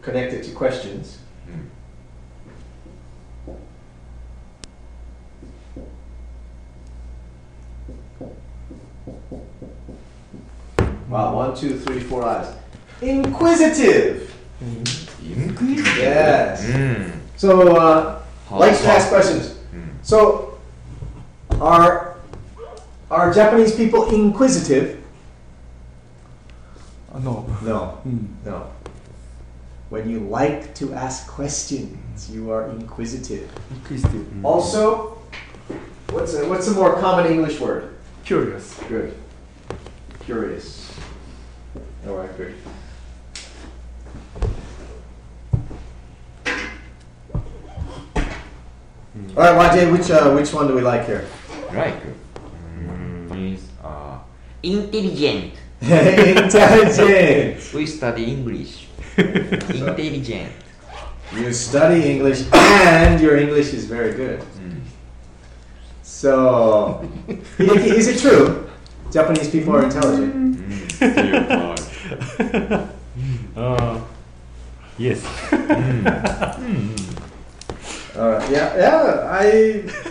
[0.02, 1.18] connected to questions.
[11.08, 11.34] Wow.
[11.34, 12.54] One, two, three, four eyes.
[13.00, 14.34] Inquisitive.
[14.60, 15.96] Inquisitive.
[15.96, 16.64] Yes.
[16.66, 17.18] Mm.
[17.36, 19.58] So uh, likes to ask questions.
[19.74, 19.88] Mm.
[20.02, 20.58] So,
[21.60, 22.18] are
[23.10, 25.02] are Japanese people inquisitive?
[27.12, 27.46] Uh, no.
[27.62, 28.26] No, Mm.
[28.44, 28.66] no.
[29.90, 33.48] When you like to ask questions, you are inquisitive.
[33.70, 34.26] Inquisitive.
[34.44, 35.16] Also,
[36.10, 37.94] what's a, what's a more common English word?
[38.24, 38.74] Curious.
[38.88, 39.14] Good.
[40.26, 40.92] Curious.
[42.06, 42.54] All right, good.
[49.36, 51.26] All right, YJ, which uh, which one do we like here?
[51.72, 51.94] Like.
[52.78, 53.30] Mm.
[53.30, 54.18] Means uh,
[54.62, 55.54] intelligent.
[55.80, 57.72] Intelligent.
[57.72, 58.88] We study English.
[59.16, 60.52] Intelligent.
[61.34, 64.40] You study English and your English is very good.
[64.40, 64.80] Mm.
[66.02, 67.08] So,
[67.58, 68.68] Hideki, is it true?
[69.12, 70.56] Japanese people are intelligent.
[71.00, 72.94] Mm.
[73.56, 74.00] Uh,
[74.96, 75.20] yes.
[75.50, 77.27] Mm.
[78.18, 78.50] All right.
[78.50, 78.76] Yeah.
[78.76, 79.28] Yeah.
[79.30, 79.42] I.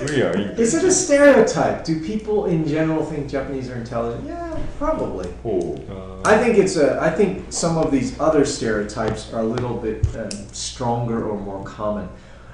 [0.07, 0.37] We are.
[0.59, 1.83] Is it a stereotype?
[1.83, 4.25] Do people in general think Japanese are intelligent?
[4.25, 5.29] Yeah, probably.
[5.43, 5.75] Oh.
[5.89, 6.99] Uh, I think it's a.
[7.01, 11.63] I think some of these other stereotypes are a little bit um, stronger or more
[11.63, 12.07] common.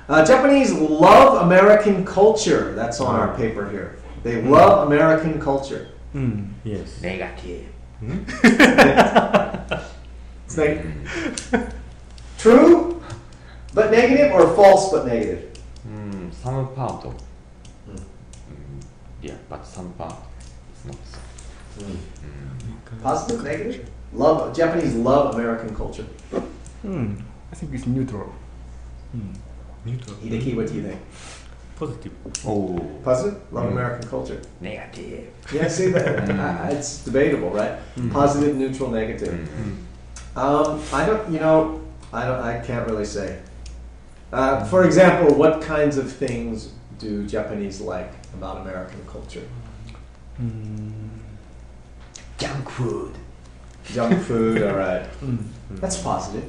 [0.09, 2.73] Uh, Japanese love American culture.
[2.73, 3.37] That's on our mm.
[3.37, 3.99] paper here.
[4.23, 4.49] They mm.
[4.49, 5.89] love American culture.
[6.13, 6.55] Mm, うん。
[6.63, 7.01] Yes.
[7.01, 7.65] Negative.
[7.99, 8.23] Hmm?
[10.45, 10.85] It's like
[12.37, 12.92] true,
[13.73, 15.49] but negative or false but negative?
[15.87, 17.03] Mm, some part.
[17.03, 17.15] Mm.
[17.89, 18.83] Mm,
[19.21, 20.15] yeah, but some part
[20.75, 21.19] is not so.
[21.83, 21.91] Hmm.
[21.91, 23.01] Hmm.
[23.01, 23.89] Positive, negative?
[24.13, 26.05] Love Japanese love American culture.
[26.83, 27.15] Hmm,
[27.51, 28.31] I think it's neutral.
[29.11, 29.33] Hmm.
[29.85, 30.15] Neutral.
[30.17, 31.01] Hideki, what do you think?
[31.75, 32.11] Positive.
[32.45, 32.79] Oh.
[33.03, 33.41] Positive?
[33.51, 34.39] Love American culture.
[34.61, 35.27] Negative.
[35.51, 36.29] Yeah, see that?
[36.29, 37.79] Uh, it's debatable, right?
[38.11, 39.33] Positive, neutral, negative.
[40.35, 41.31] Um, I don't.
[41.31, 42.39] You know, I don't.
[42.39, 43.39] I can't really say.
[44.33, 49.47] Uh, for example, what kinds of things do Japanese like about American culture?
[50.41, 51.09] Mm.
[52.39, 53.13] Junk food.
[53.85, 55.05] Junk food, all right.
[55.21, 55.37] Mm.
[55.81, 56.45] That's positive.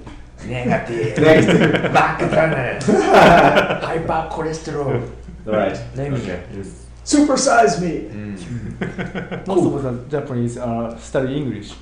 [0.47, 1.19] Negative.
[1.29, 1.83] Negative.
[1.93, 2.87] McDonald's.
[2.87, 5.11] Hyper cholesterol.
[5.47, 5.79] All right.
[5.95, 6.23] Negative.
[6.23, 6.43] Okay.
[6.57, 6.87] Yes.
[7.05, 8.09] Supersize me.
[8.09, 9.47] Mm.
[9.47, 11.75] Most of the Japanese uh, study English.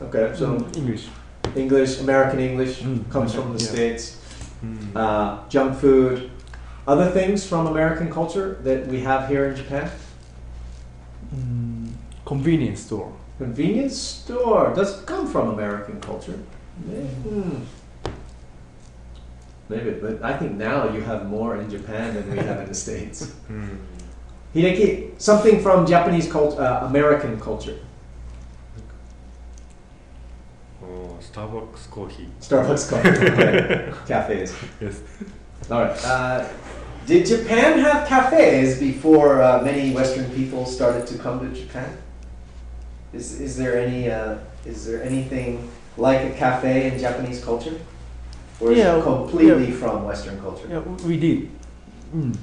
[0.00, 1.08] Okay, so hmm, English.
[1.54, 3.02] English, American English, hmm.
[3.10, 3.70] comes from the yeah.
[3.70, 4.17] States.
[4.64, 4.96] Mm.
[4.96, 6.30] Uh, junk food.
[6.86, 9.90] Other things from American culture that we have here in Japan?
[11.34, 11.92] Mm.
[12.24, 13.12] Convenience store.
[13.38, 14.72] Convenience store.
[14.74, 16.38] Does it come from American culture?
[16.78, 17.62] Hmm.
[19.68, 22.74] Maybe, but I think now you have more in Japan than we have in the
[22.74, 23.34] States.
[23.48, 23.78] Mm.
[24.54, 27.76] Hideki, something from Japanese culture, uh, American culture.
[30.90, 32.28] Oh, Starbucks coffee.
[32.40, 33.92] Starbucks coffee, okay.
[34.06, 34.54] cafes.
[34.80, 35.02] Yes.
[35.70, 36.04] All right.
[36.04, 36.48] Uh,
[37.06, 41.96] did Japan have cafes before uh, many Western people started to come to Japan?
[43.12, 44.36] Is, is there any uh,
[44.66, 47.74] is there anything like a cafe in Japanese culture,
[48.60, 49.76] or is Yeah, it completely yeah.
[49.76, 50.68] from Western culture?
[50.68, 51.48] Yeah, we did.
[52.14, 52.36] Mm.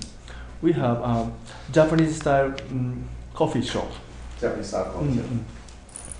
[0.61, 1.33] We have um,
[1.71, 3.89] Japanese style mm, coffee shop.
[4.41, 5.39] Japanese style Mm, culture, mm.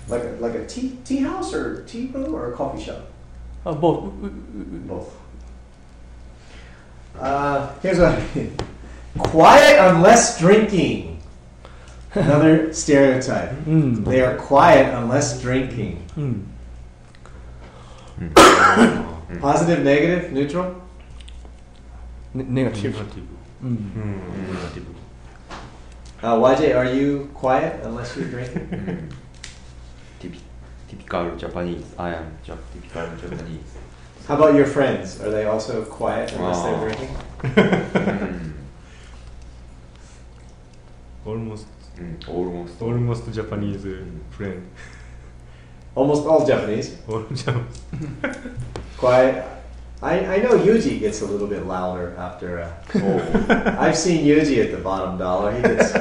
[0.08, 3.02] Like a like a tea tea house or tea room or a coffee shop.
[3.64, 4.12] Uh, both.
[4.12, 5.16] Both.
[7.18, 8.20] Uh, here's what
[9.18, 11.20] quiet unless drinking.
[12.14, 13.52] Another stereotype.
[13.66, 14.04] Mm.
[14.04, 16.06] They are quiet unless drinking.
[16.16, 16.44] Mm.
[19.40, 20.80] Positive, negative, neutral?
[22.32, 22.94] Ne- negative.
[22.94, 23.24] Negative.
[23.62, 23.76] Mm.
[23.76, 24.54] Mm.
[24.54, 24.86] Negative.
[26.22, 29.12] Uh, YJ, are you quiet unless you're drinking?
[30.22, 30.38] Mm.
[30.88, 31.84] Typical Japanese.
[31.98, 33.74] I am ja- typical Japanese.
[34.28, 35.20] How about your friends?
[35.20, 36.84] Are they also quiet unless they're Oh.
[36.84, 37.16] drinking?
[37.42, 38.52] Mm.
[41.24, 41.66] Almost.
[41.98, 42.28] Mm.
[42.28, 42.82] Almost.
[42.82, 43.96] Almost Japanese uh,
[44.30, 44.66] friend.
[45.94, 46.94] Almost all Japanese.
[47.08, 47.82] All Japanese.
[48.98, 49.44] Quiet.
[50.02, 52.60] I, I know Yuji gets a little bit louder after.
[52.60, 53.76] Uh, Oh.
[53.78, 55.52] I've seen Yuji at the bottom dollar.
[55.56, 55.92] He gets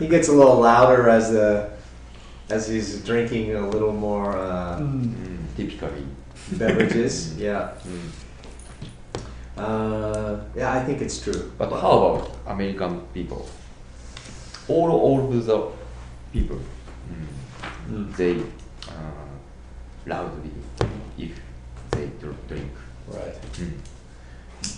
[0.00, 1.70] he gets a little louder as the
[2.52, 5.14] as he's drinking a little more uh, Mm.
[5.56, 5.98] Mm.
[6.58, 7.34] Beverages.
[7.38, 7.70] Yeah.
[7.86, 8.10] Mm.
[9.56, 11.52] Uh, yeah, I think it's true.
[11.58, 13.46] But how about American people?
[14.68, 15.68] All all of the
[16.32, 17.26] people, mm,
[17.90, 18.16] Mm.
[18.16, 18.40] they
[18.88, 19.28] uh,
[20.06, 20.50] loudly
[21.18, 21.32] if
[21.90, 22.06] they
[22.48, 22.70] drink.
[23.08, 23.36] Right.
[23.58, 23.72] Mm.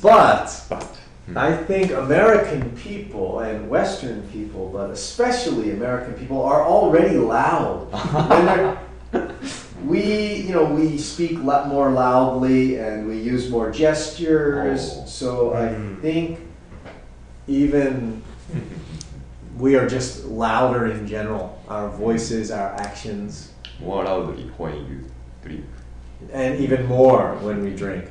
[0.03, 0.89] But But
[1.29, 7.89] mm, I think American people and Western people, but especially American people, are already loud.
[9.85, 14.93] We, you know, we speak lot more loudly and we use more gestures.
[14.97, 15.05] Oh.
[15.07, 16.01] So I Mm.
[16.01, 16.39] think
[17.47, 18.23] even
[19.59, 21.61] we are just louder in general.
[21.69, 25.05] Our voices, our actions, more loudly when you
[25.45, 25.65] drink.
[26.33, 28.07] and even more when we drink.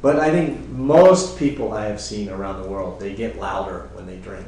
[0.00, 4.06] But I think most people I have seen around the world, they get louder when
[4.06, 4.46] they drink.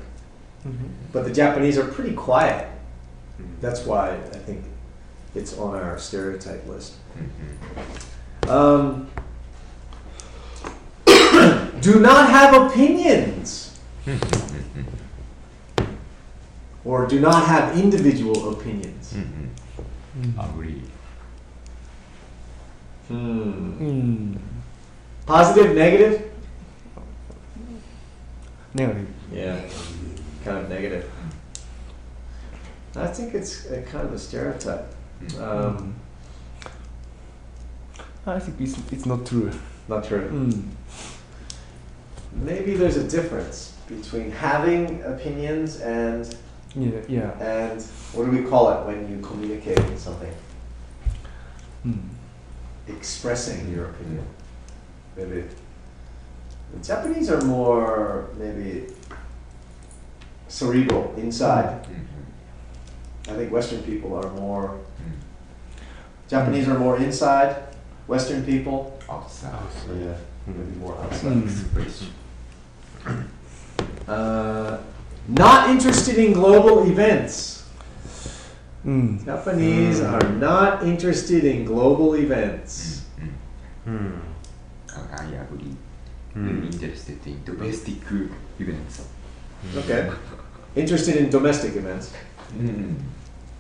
[0.67, 0.91] Mhm.
[1.13, 2.69] But the Japanese are pretty quiet.
[3.41, 3.47] Mm.
[3.61, 4.65] That's why I think
[5.35, 6.95] it's on our stereotype list.
[7.19, 8.51] Mhm.
[8.51, 9.09] Um,
[11.81, 13.79] do not have opinions.
[16.85, 19.15] or do not have individual opinions.
[19.15, 19.49] Mhm.
[20.21, 20.51] Mm.
[20.51, 20.83] Agree.
[23.09, 24.37] Hmm.
[25.31, 26.33] Positive, negative?
[28.75, 29.09] Negative.
[29.33, 29.61] Yeah,
[30.45, 31.09] kind of negative.
[32.97, 34.93] I think it's a kind of a stereotype.
[35.39, 35.95] Um,
[38.27, 39.53] I think it's, it's not true.
[39.87, 40.29] not true.
[40.29, 40.65] Mm.
[42.33, 46.35] maybe there's a difference between having opinions and
[46.75, 47.31] Yeah, yeah.
[47.41, 47.81] and
[48.15, 50.35] what do we call it when you communicate something?
[51.87, 52.03] Mm.
[52.89, 54.27] Expressing your opinion.
[55.17, 55.45] Maybe
[56.73, 58.87] the Japanese are more maybe
[60.49, 61.87] cerebral inside.
[63.29, 64.79] I think Western people are more.
[66.29, 67.57] Japanese are more inside.
[68.07, 69.53] Western people, outside
[70.01, 71.33] yeah, maybe more outside.
[71.33, 71.45] Mm.
[71.45, 72.09] expression.
[74.09, 74.79] Uh,
[75.29, 77.69] not interested in global events.
[78.85, 79.25] Mm.
[79.25, 83.05] Japanese are not interested in global events.
[83.85, 84.30] Hmm.
[84.97, 85.75] I agree.
[86.33, 86.47] Hmm.
[86.49, 87.97] Very interested in domestic
[88.59, 89.07] events.
[89.77, 90.11] Okay.
[90.77, 92.13] Interested in domestic events.
[92.57, 92.97] Mm.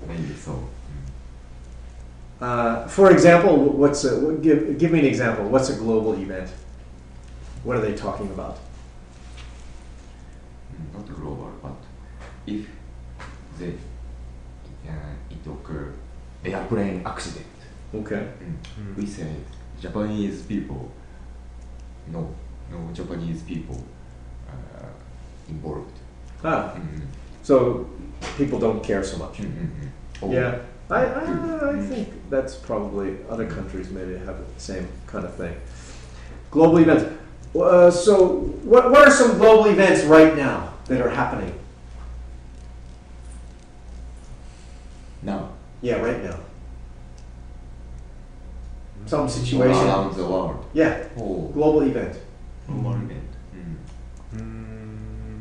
[0.08, 0.68] Maybe so.
[2.40, 5.44] Uh, for example, what's a, what, give, give me an example.
[5.48, 6.50] What's a global event?
[7.64, 8.58] What are they talking about?
[10.74, 11.76] Mm, Not global, but
[12.46, 12.66] if
[13.58, 13.68] the
[14.88, 14.92] uh,
[15.30, 15.92] it occur
[16.44, 17.46] airplane accident,
[17.94, 18.26] Okay.
[18.80, 18.96] mm.
[18.96, 19.30] we say
[19.80, 20.90] Japanese people,
[22.12, 22.34] no,
[22.70, 23.82] no Japanese people
[24.48, 24.86] uh,
[25.48, 25.92] involved.
[26.44, 27.02] Ah, Mm.
[27.42, 27.86] so
[28.36, 29.38] people don't care so much.
[29.38, 29.88] Mm, mm, mm.
[30.22, 30.58] Oh, Yeah,
[30.90, 35.54] I, I, I think that's probably other countries maybe have the same kind of thing.
[36.50, 37.04] Global events.
[37.54, 41.52] Uh, so, what, what are some global events right now that are happening?
[45.22, 45.50] Now,
[45.82, 46.38] Yeah, right now.
[49.10, 49.72] Some all situation.
[49.88, 50.64] around the world.
[50.72, 52.16] Yeah, Oh, global event.
[52.68, 53.24] global event.
[53.56, 54.38] Mm.
[54.38, 55.40] Hmm.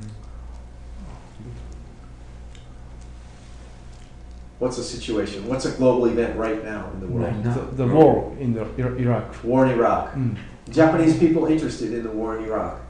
[4.57, 5.47] What's the situation?
[5.47, 7.27] What's a global event right now in the world?
[7.27, 7.53] Right now.
[7.53, 9.43] The, the war in the Ira- Iraq.
[9.43, 10.13] War in Iraq.
[10.15, 10.35] Mm.
[10.71, 12.81] Japanese people interested in the war in Iraq.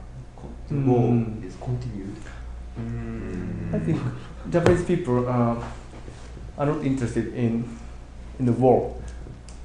[0.68, 0.86] The Mm.
[0.86, 2.16] war is continued.
[2.76, 3.74] Hmm.
[3.74, 3.98] I think
[4.50, 5.56] Japanese people uh,
[6.58, 7.64] are not interested in
[8.38, 8.96] in the war.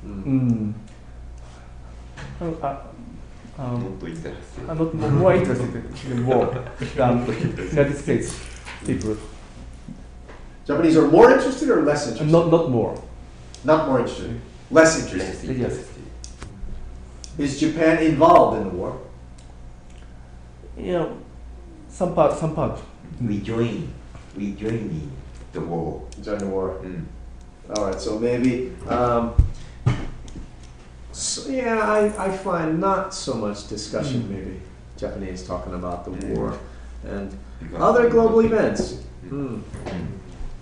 [0.05, 0.73] Mm.
[2.41, 2.57] Um,
[3.99, 4.69] Not interested.
[4.69, 5.73] are not more, more interested
[6.11, 6.45] in the war
[6.95, 7.25] than
[7.69, 8.37] United States
[8.85, 9.15] people.
[10.67, 12.31] Japanese are more interested or less Uh, interested?
[12.31, 13.01] not not more.
[13.63, 14.41] Not more interested.
[14.69, 15.57] Less interested.
[15.57, 15.87] Less Yes.
[17.37, 18.97] Is Japan involved in the war?
[20.77, 21.17] You know,
[21.87, 22.79] some part, some part.
[23.21, 23.87] We join.
[24.35, 25.11] We join in
[25.53, 26.01] the war.
[26.21, 26.79] Join the war.
[26.83, 27.05] Mm.
[27.73, 28.73] All right, so maybe.
[28.89, 29.33] Um,
[31.15, 34.23] so yeah, I, I find not so much discussion.
[34.23, 34.29] Mm.
[34.29, 34.61] Maybe
[34.97, 36.35] Japanese talking about the Mm.
[36.35, 36.59] war
[37.07, 37.37] and
[37.77, 38.95] other global events.
[39.25, 39.29] Mm.
[39.29, 39.61] Hmm.
[39.89, 40.07] Mm.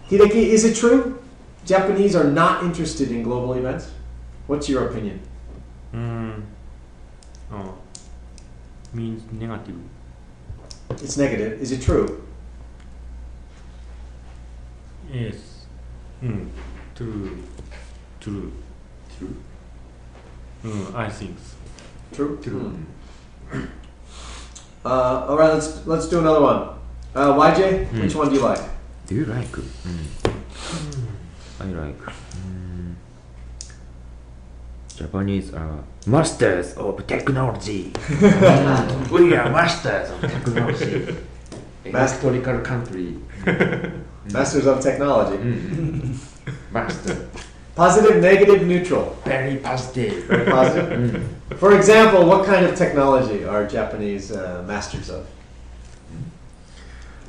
[0.10, 1.20] Hideki, is it true?
[1.66, 3.90] Japanese are not interested in global events.
[4.48, 5.20] What's your opinion?
[5.92, 6.32] Hmm.
[7.52, 7.74] Oh.
[8.94, 9.80] Means negative.
[10.92, 11.60] It's negative.
[11.62, 12.22] Is it true?
[15.12, 15.66] Yes.
[16.20, 16.48] Hmm.
[16.96, 17.38] True.
[18.20, 18.52] True.
[19.18, 19.36] True.
[20.64, 20.96] Hmm.
[20.96, 21.38] I think.
[21.40, 21.56] so.
[22.16, 22.40] True.
[22.42, 22.74] True.
[23.52, 23.66] Hmm.
[24.86, 26.62] Uh, all right, let's let's do another one.
[27.16, 28.02] Uh, YJ, Hmm.
[28.02, 28.60] which one do you like?
[29.08, 29.52] Do you like?
[29.52, 30.08] Mm.
[31.60, 32.00] I like.
[32.02, 32.96] Mm.
[34.96, 37.92] Japanese are masters of technology.
[39.12, 41.16] we are masters of technology.
[41.86, 43.18] A Mas- historical country.
[44.32, 45.36] Masters of Technology.
[45.38, 46.16] Mm.
[46.72, 47.28] Master.
[47.76, 49.16] Positive, negative, neutral.
[49.26, 50.26] Very positive.
[50.26, 50.90] Very positive.
[50.90, 51.58] Mm.
[51.58, 55.26] For example, what kind of technology are Japanese uh, masters of?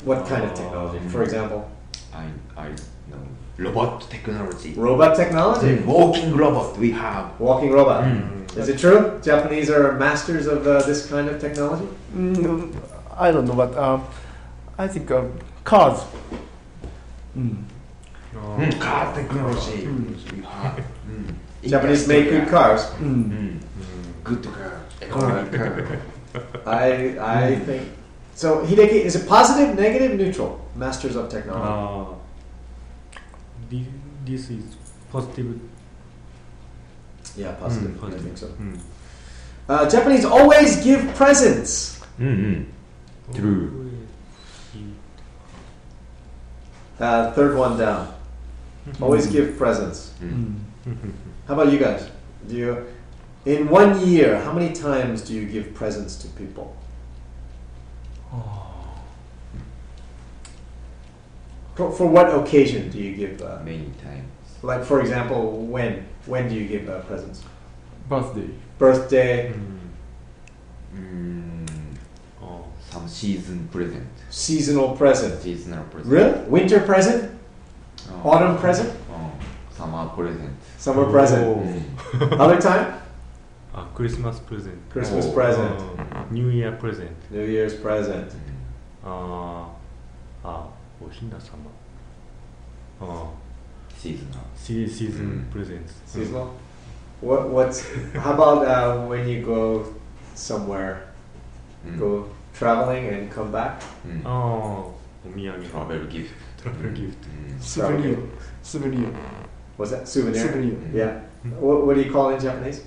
[0.04, 0.98] What kind of technology?
[1.08, 1.70] For example,
[2.12, 2.26] I
[2.56, 2.68] I
[3.08, 3.22] know
[3.56, 4.74] robot technology.
[4.76, 5.82] robot technology.
[5.82, 7.40] Walking robot we have.
[7.40, 8.04] Walking robot.
[8.04, 8.56] Mm.
[8.58, 9.18] Is it true?
[9.22, 11.88] Japanese are masters of uh, this kind of technology?
[12.14, 12.70] Mm,
[13.16, 14.04] I don't know, but um,
[14.78, 15.10] I think
[18.36, 18.58] uh, cars.
[18.58, 18.72] Mm.
[18.74, 18.80] Mm.
[18.80, 20.42] Car technology we.
[21.08, 21.34] Mm.
[21.70, 22.82] Japanese make good cars.
[23.00, 23.30] Mm.
[23.30, 23.60] Mm.
[24.24, 24.80] Good car.
[25.02, 25.98] Economic car.
[26.66, 27.88] I I think
[28.34, 28.64] so.
[28.66, 30.60] Hideki, is it positive, negative, neutral?
[30.74, 31.70] Masters of technology.
[31.70, 32.14] Ah.
[33.70, 33.86] This,
[34.24, 34.76] this is
[35.10, 35.60] positive.
[37.36, 37.90] yeah, positive.
[37.92, 38.46] Mm, I think so.
[38.48, 38.76] Hmm.
[39.68, 42.00] Uh, Japanese always give presents.
[42.18, 42.70] Mm-hmm.
[43.34, 43.90] True.
[47.00, 48.13] Uh, third one down.
[49.00, 50.12] Always give presents.
[50.22, 50.58] Mm.
[50.86, 51.12] Mm.
[51.48, 52.10] How about you guys?
[52.48, 52.86] Do you,
[53.46, 56.76] in one year, how many times do you give presents to people?
[61.74, 63.42] For, for what occasion do you give?
[63.42, 64.28] Uh, Many times.
[64.62, 66.06] like, for example, when?
[66.26, 67.42] When do you give uh, presents?
[68.08, 68.48] Birthday.
[68.78, 69.76] Birthday, Hmm.
[70.96, 71.66] Mm.
[72.42, 72.64] Oh.
[72.90, 74.06] some season present.
[74.30, 75.42] Seasonal present.
[75.42, 76.12] Seasonal present.
[76.12, 76.40] Really?
[76.48, 77.30] Winter present?
[78.10, 78.30] Oh.
[78.30, 78.90] Autumn present?
[79.10, 79.32] 어,
[79.76, 80.50] summer present.
[80.78, 81.82] Summer present.
[82.38, 83.00] Other time?
[83.94, 84.78] Christmas present.
[84.90, 85.80] Christmas present.
[86.30, 87.10] New Year present.
[87.30, 88.30] New Year's present.
[89.02, 89.76] 어,
[90.42, 90.68] 아,
[91.00, 91.70] 뭐신다 summer.
[93.00, 93.32] 어,
[93.98, 94.44] Seasonal.
[94.56, 95.94] se- season presents.
[96.06, 96.50] Seasonal?
[97.20, 97.82] What, what's,
[98.14, 99.86] how about uh, when you go
[100.34, 101.08] somewhere,
[101.98, 103.80] go traveling and come back?
[104.04, 104.22] 음.
[104.24, 104.92] 어,
[105.70, 106.34] Travel gift.
[106.64, 107.18] Proper gift.
[107.22, 107.62] Mm.
[107.62, 108.18] Souvenir.
[108.62, 109.08] Souvenir.
[109.76, 110.08] What's that?
[110.08, 110.40] Souvenir?
[110.40, 110.78] Souvenir.
[110.94, 111.20] Yeah.
[111.44, 111.60] Mm-hmm.
[111.60, 112.84] What, what do you call it in Japanese?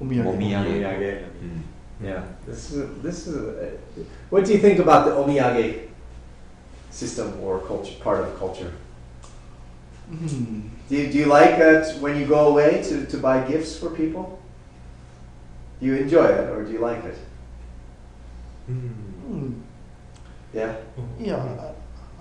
[0.00, 0.24] Omiyage.
[0.24, 1.24] Omiyage.
[1.44, 1.60] Mm.
[2.02, 2.22] Yeah.
[2.46, 3.76] This is, this is a,
[4.30, 5.88] what do you think about the omiyage
[6.90, 8.72] system or culture, part of culture?
[10.10, 10.70] Mm.
[10.88, 13.90] Do, you, do you like it when you go away to, to buy gifts for
[13.90, 14.40] people?
[15.80, 17.18] Do you enjoy it or do you like it?
[18.70, 19.60] Mm.
[20.54, 20.76] Yeah?
[21.18, 21.72] Yeah,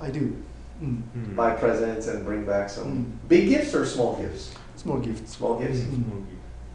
[0.01, 0.36] I, I do.
[0.82, 1.03] Mm.
[1.15, 1.36] うん。
[1.36, 3.05] Buy presents and bring back some Mm.
[3.27, 4.51] big gifts or small gifts?
[4.77, 5.34] Small gifts.
[5.34, 5.80] Small gifts.
[5.80, 6.03] Mm.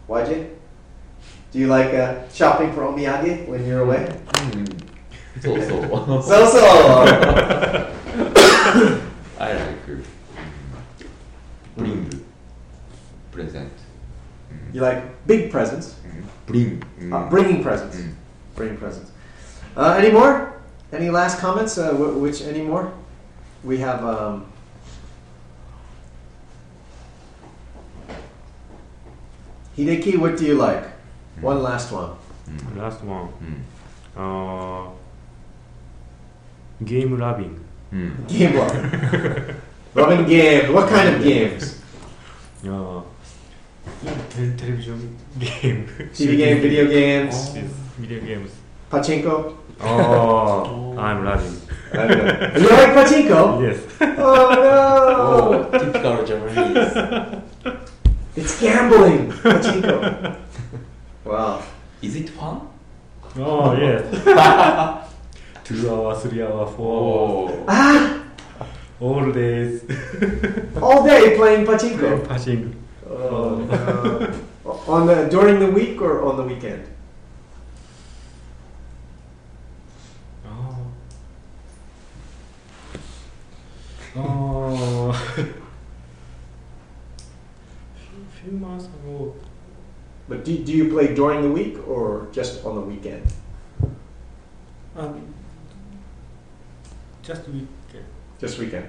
[0.08, 0.48] YJ?
[1.52, 4.06] Do you like uh, shopping for omiyage when you're away?
[5.40, 6.20] So so.
[6.22, 6.60] So so.
[9.38, 10.00] I like mm,
[11.76, 12.20] bring
[13.32, 13.72] present.
[14.72, 15.94] You like big presents?
[16.46, 16.82] Bring.
[17.12, 17.98] Uh, bringing presents.
[18.56, 19.10] Bringing presents.
[19.76, 20.52] Uh, any more?
[20.92, 21.78] Any last comments?
[21.78, 22.92] Uh, wh- which any more?
[23.64, 24.46] we have um,
[29.76, 30.84] Hideki, what do you like?
[30.84, 31.42] Mm.
[31.42, 32.10] One last one.
[32.48, 32.76] Mm.
[32.76, 33.28] Last one.
[34.16, 34.86] Mm.
[34.86, 34.90] Uh,
[36.84, 37.64] game loving.
[37.90, 38.10] Hmm.
[38.26, 39.56] Game loving.
[39.94, 40.72] Loving game.
[40.72, 41.80] What kind of games?
[42.66, 43.02] Uh,
[44.30, 45.86] television game.
[46.12, 47.34] TV game, video games.
[47.34, 47.60] Oh.
[47.98, 48.50] Video games.
[48.90, 49.56] Pachinko.
[49.80, 51.63] Oh, I'm loving
[51.94, 52.62] loving.
[52.62, 53.62] you like pachinko?
[53.62, 53.78] Yes.
[54.18, 55.78] Oh no!
[55.78, 57.82] typical Japanese.
[58.36, 59.30] It's gambling.
[59.30, 60.36] Pachinko.
[61.24, 61.62] Wow.
[62.02, 62.68] Is it fun?
[63.36, 64.04] Oh, yes.
[65.64, 67.58] Two hours, three hours, four hours.
[67.60, 67.64] Oh.
[67.68, 68.24] Ah!
[69.00, 69.82] All days.
[70.82, 72.26] All day playing pachinko.
[72.28, 72.74] Passing.
[73.08, 74.34] Oh, no.
[74.86, 76.86] on the during the week or on the weekend?
[84.16, 85.52] Oh.
[88.44, 89.34] few months ago.
[90.28, 93.22] But do, do you play during the week or just on the weekend?
[94.96, 95.34] Um,
[97.22, 98.04] just weekend.
[98.38, 98.86] Just weekend.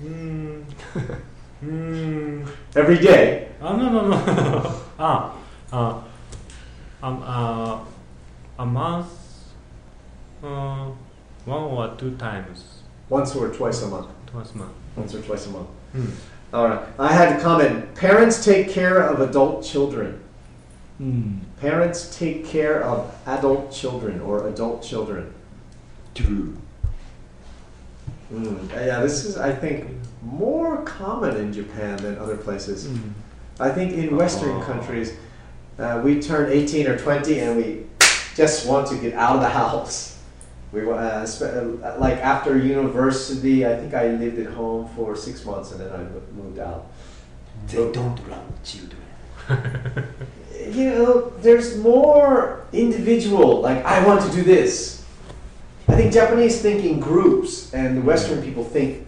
[0.00, 0.64] Mm.
[1.64, 2.48] mm.
[2.74, 3.48] Every day.
[3.60, 4.16] Ah, no, no, no.
[4.98, 5.36] ah,
[5.72, 6.04] ah,
[7.02, 7.78] um, uh,
[8.58, 9.06] a month,
[10.42, 10.90] uh,
[11.44, 14.21] one or two times, Once or twice a month.
[14.32, 14.72] Twice a month.
[14.96, 15.68] Once or twice a month.
[15.92, 16.06] Hmm.
[16.54, 16.86] All right.
[16.98, 17.94] I had a comment.
[17.94, 20.20] Parents take care of adult children.
[21.00, 21.40] Mm.
[21.60, 25.32] Parents take care of adult children or adult children.
[26.14, 26.56] True.
[28.32, 28.70] Mm.
[28.70, 29.86] Yeah, this is, I think,
[30.22, 32.86] more common in Japan than other places.
[32.86, 33.12] Mm.
[33.60, 34.60] I think in Western Oh.
[34.64, 35.14] countries,
[35.78, 37.86] uh, we turn 18 or 20 and we
[38.34, 40.11] just want to get out of the house.
[40.72, 45.44] We uh, spe- uh, like after university, I think I lived at home for six
[45.44, 45.98] months and then I
[46.34, 46.86] moved out.
[47.68, 49.02] They don't love children.
[50.70, 53.60] You know, there's more individual.
[53.60, 55.04] Like I want to do this.
[55.88, 59.04] I think Japanese think in groups, and Western people think,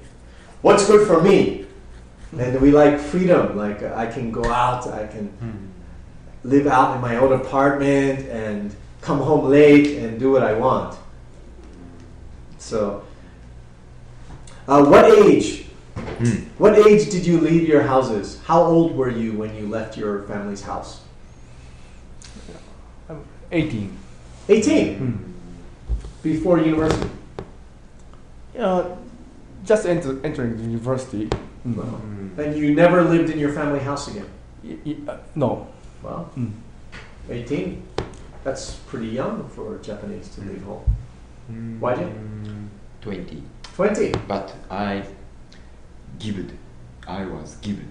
[0.63, 1.67] "What's good for me?"
[2.37, 3.57] And we like freedom.
[3.57, 5.71] Like uh, I can go out, I can Hmm.
[6.43, 10.99] live out in my own apartment and come home late and do what I want.
[12.65, 13.05] So,
[14.67, 15.67] uh, what age?
[15.97, 16.47] Mm.
[16.57, 18.41] What age did you leave your houses?
[18.47, 21.03] How old were you when you left your family's house?
[23.11, 23.95] I'm 18.
[24.49, 24.97] 18.
[24.99, 25.19] Mm.
[26.23, 27.11] Before university.
[28.59, 28.97] Uh,
[29.67, 31.29] just enter, entering the university.
[31.69, 31.77] Mm.
[31.77, 31.85] Wow.
[31.85, 32.41] Hmm.
[32.41, 34.27] And you never lived in your family house again.
[34.63, 35.67] Y- y- uh, no.
[36.03, 36.31] Wow.
[36.35, 36.53] Mm.
[37.29, 37.83] 18.
[38.43, 40.85] That's pretty young for Japanese to leave home.
[41.47, 41.81] Hmm.
[41.81, 42.67] Why Hmm.
[43.03, 43.43] 20.
[43.77, 44.13] 20.
[44.29, 45.05] But I
[46.19, 46.53] gived.
[47.07, 47.89] I was given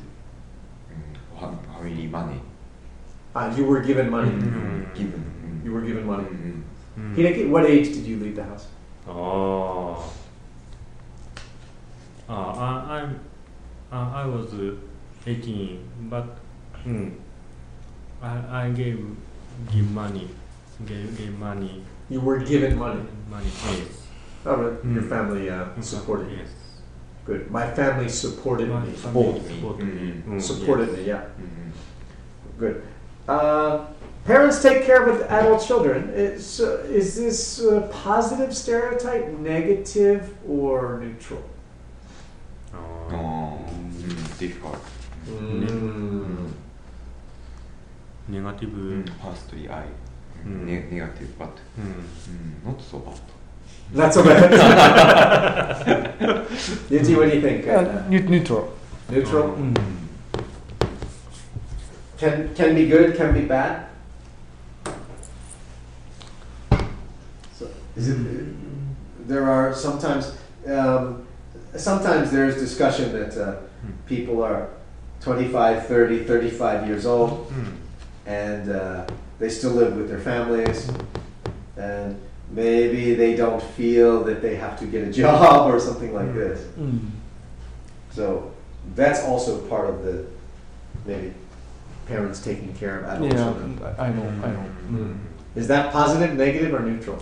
[0.89, 2.39] mm, fam- family money.
[3.36, 4.32] Uh, you were given money.
[4.32, 4.93] Mm.
[4.95, 5.22] Given.
[5.45, 5.66] mm.
[5.66, 6.24] You were given money.
[6.24, 6.62] Mm,
[6.95, 7.16] Hmm.
[7.16, 8.68] Hideki, what age did you leave the house?
[9.08, 10.12] Oh.
[12.30, 13.20] Uh, I, I'm,
[13.91, 14.76] uh, I was uh,
[15.28, 16.38] 18, but
[16.86, 17.12] mm,
[18.22, 19.04] I, I gave
[19.72, 20.28] give money
[20.86, 21.84] gave, gave money.
[22.14, 23.01] You were given money.
[23.28, 24.05] Money, yes.
[24.45, 25.09] Oh, but your Mm.
[25.09, 26.38] family uh, supported you.
[26.38, 26.51] Yes.
[27.26, 27.49] Good.
[27.49, 28.91] My family supported My me.
[28.91, 30.11] family Support supported me.
[30.11, 30.24] Mm.
[30.28, 30.97] Mm, Supported yes.
[30.97, 31.24] me, yeah.
[31.41, 31.72] Mhm.
[32.59, 32.76] Good.
[33.28, 33.86] Uh,
[34.26, 36.09] parents take care of adult children.
[36.14, 41.41] Is, uh, is this a positive stereotype, negative, or neutral?
[42.74, 43.57] Uh, Oh,
[43.97, 44.82] mm, difficult.
[45.30, 46.51] Mm.
[48.28, 48.70] negative.
[48.70, 50.03] Mm, Firstly, I Mm.
[50.45, 52.03] Ne- negative, but Mm.
[52.29, 53.19] mm, not so bad.
[53.93, 54.51] Not so bad.
[56.89, 57.67] Yuji, what do you think?
[57.67, 58.73] Uh, neut- neutral.
[59.09, 59.49] neutral?
[59.57, 59.75] Mm.
[62.17, 63.85] Can can be good, can be bad.
[67.57, 70.33] So, is it, there are sometimes
[70.67, 71.25] um,
[71.75, 73.55] sometimes there's discussion that uh,
[74.07, 74.69] people are
[75.21, 77.73] 25, 30, 35 years old Mm.
[78.25, 79.05] and uh,
[79.39, 80.89] they still live with their families
[81.77, 82.19] and
[82.51, 86.59] maybe they don't feel that they have to get a job or something like this.
[86.77, 87.09] Mm.
[88.11, 88.51] So
[88.95, 90.25] that's also part of the
[91.05, 91.34] maybe
[92.05, 93.79] parents taking care of adult Yeah, children.
[93.84, 94.65] I I know, I know.
[94.91, 95.17] Mm.
[95.55, 97.17] Is that positive, negative, or neutral?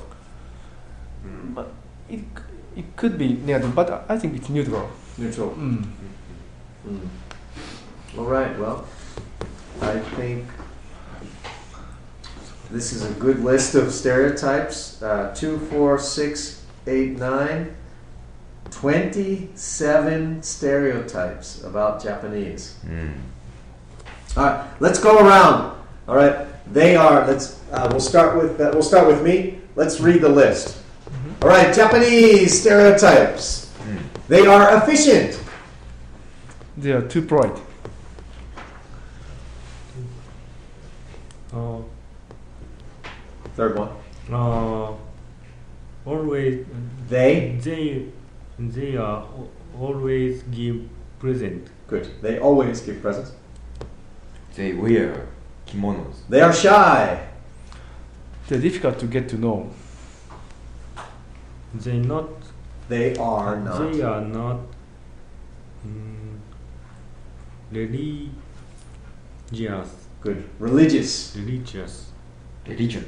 [1.26, 1.54] Mm.
[1.54, 1.72] But
[2.10, 2.22] it,
[2.76, 4.90] it could be negative, but I- I think it's neutral.
[5.18, 5.52] Neutral.
[5.52, 5.86] Mm.
[6.88, 7.08] Mm.
[8.18, 8.58] All right.
[8.60, 8.86] Well,
[9.82, 10.46] I think
[12.72, 15.02] this is a good list of stereotypes.
[15.02, 17.76] Uh, two, four, six, eight, nine.
[18.72, 22.78] 27 stereotypes about Japanese.
[22.86, 23.14] Mm.
[24.38, 25.78] All right, let's go around.
[26.08, 27.28] All right, they are.
[27.28, 27.60] Let's.
[27.72, 28.60] Uh, we'll start with.
[28.60, 29.60] Uh, we'll start with me.
[29.76, 30.82] Let's read the list.
[31.42, 33.74] All right, Japanese stereotypes.
[33.84, 34.00] Mm.
[34.30, 35.44] They are efficient.
[36.78, 37.60] They are too bright.
[41.54, 41.80] Uh,
[43.62, 43.90] Third one.
[44.34, 44.92] uh,
[46.04, 46.66] always
[47.08, 47.60] They.
[47.62, 48.08] they
[48.58, 49.24] they are
[49.80, 50.78] always give
[51.20, 51.70] present.
[51.88, 52.10] Good.
[52.24, 53.34] They always give presents.
[54.56, 55.28] They wear
[55.68, 56.24] kimonos.
[56.28, 57.28] They are shy.
[58.48, 59.70] They're difficult to get to know.
[61.76, 62.30] They not
[62.90, 63.94] They are not.
[63.94, 64.60] they are not
[65.86, 66.40] mm,
[67.72, 68.34] religious
[70.22, 70.50] Good.
[70.60, 71.36] Religious.
[71.38, 72.12] religious.
[72.68, 73.06] Religion.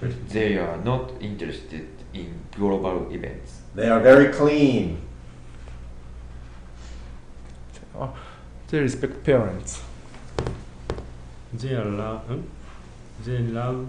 [0.00, 3.60] They are not interested in global events.
[3.74, 5.00] They are very clean.
[8.68, 9.82] They respect parents.
[11.52, 12.40] They are love hmm?
[13.24, 13.86] they love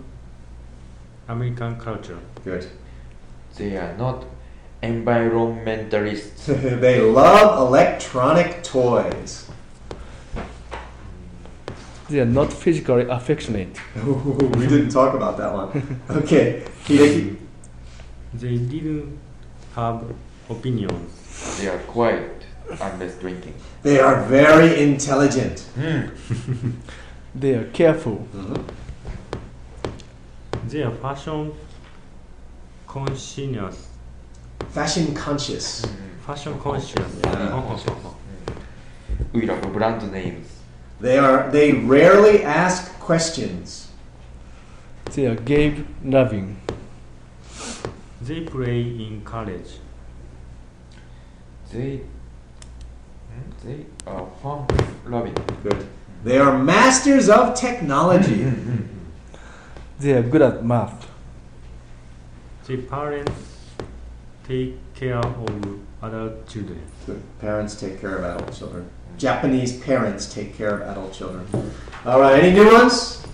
[1.28, 2.20] American culture.
[2.44, 2.68] Good.
[3.58, 4.26] They are not
[4.84, 6.46] environmentalists.
[6.82, 9.45] they love electronic toys.
[12.10, 13.80] They are not physically affectionate.
[14.06, 16.00] we didn't talk about that one.
[16.10, 16.64] Okay.
[16.86, 17.38] Hideki.
[18.34, 19.18] They didn't
[19.76, 20.04] have
[20.50, 21.58] opinions.
[21.60, 23.54] they are quiet unless drinking.
[23.82, 25.66] They are very intelligent.
[25.78, 26.12] Mm.
[27.36, 28.26] They are careful.
[30.70, 31.54] They are fashion
[32.88, 33.90] conscious.
[34.70, 35.86] Fashion conscious.
[36.26, 37.20] Fashion conscious.
[37.24, 38.14] Yeah.
[39.34, 40.55] We love brand names.
[41.00, 41.50] They are.
[41.52, 43.90] They rarely ask questions.
[45.14, 46.62] They are game loving.
[48.22, 49.80] They play in college.
[51.72, 52.02] They
[53.64, 54.68] they are fun
[55.06, 55.36] loving.
[55.64, 55.86] Good.
[56.24, 58.52] They are masters of technology.
[59.98, 61.08] They are good at math.
[62.68, 63.32] The parents
[64.46, 66.82] take care of adult children.
[67.06, 67.22] Good.
[67.40, 68.90] Parents take care of adult children.
[69.18, 71.48] Japanese parents take care of adult children.
[72.06, 72.42] All right.
[72.44, 73.26] Any new ones?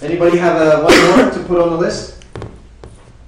[0.00, 2.24] Anybody have a one more to put on the list?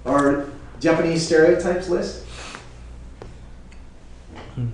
[0.07, 0.49] Our
[0.81, 2.25] Japanese stereotypes list?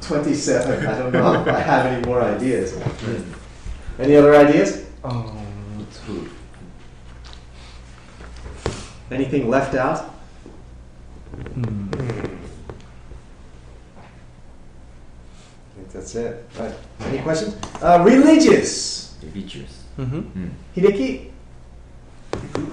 [0.00, 0.86] Twenty-seven.
[0.86, 2.76] I don't know if I have any more ideas.
[3.98, 4.86] Any other ideas?
[5.04, 5.36] Oh,
[5.80, 6.00] It's.
[9.10, 10.14] Anything left out?
[11.54, 11.88] hmm.
[15.90, 16.46] Think that's it.
[16.58, 16.74] Right.
[17.00, 17.56] Any questions?
[17.82, 19.16] Uh, religious.
[19.22, 19.84] Religious.
[19.98, 20.22] Mhm.
[20.32, 20.50] Mm.
[20.76, 21.30] Hideki,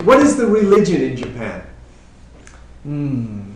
[0.05, 1.61] what is the religion in Japan?
[2.87, 3.53] Mm.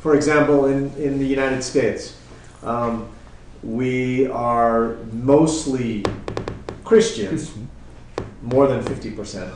[0.00, 2.16] For example, in, in the United States,
[2.62, 3.08] um,
[3.62, 6.04] we are mostly
[6.84, 7.68] Christians, Christian.
[8.42, 9.54] more than 50%.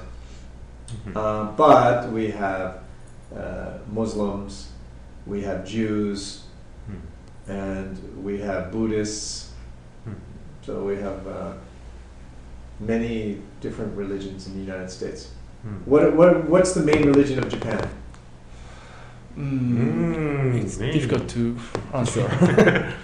[1.14, 2.78] Uh, but we have
[3.36, 4.68] uh, Muslims,
[5.26, 6.44] we have Jews,
[7.48, 9.50] and we have Buddhists.
[10.62, 11.52] So we have uh,
[12.80, 15.30] many different religions in the United States.
[15.84, 17.88] What, what, what's the main religion of Japan?
[19.38, 20.92] Mm, it's maybe.
[20.92, 21.56] difficult to
[21.94, 22.26] answer.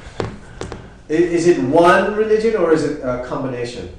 [1.11, 3.91] I- Is it one religion or is it a combination?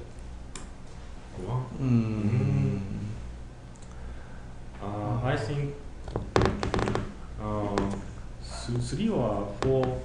[1.45, 1.65] Wow.
[1.79, 2.79] mm.
[4.81, 5.75] Uh, I think
[7.41, 7.91] uh,
[8.79, 10.01] three or four.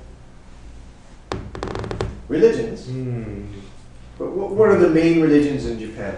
[2.28, 2.86] Religions?
[2.86, 3.46] Mm,
[4.18, 6.14] But wh- what are the main religions in Japan?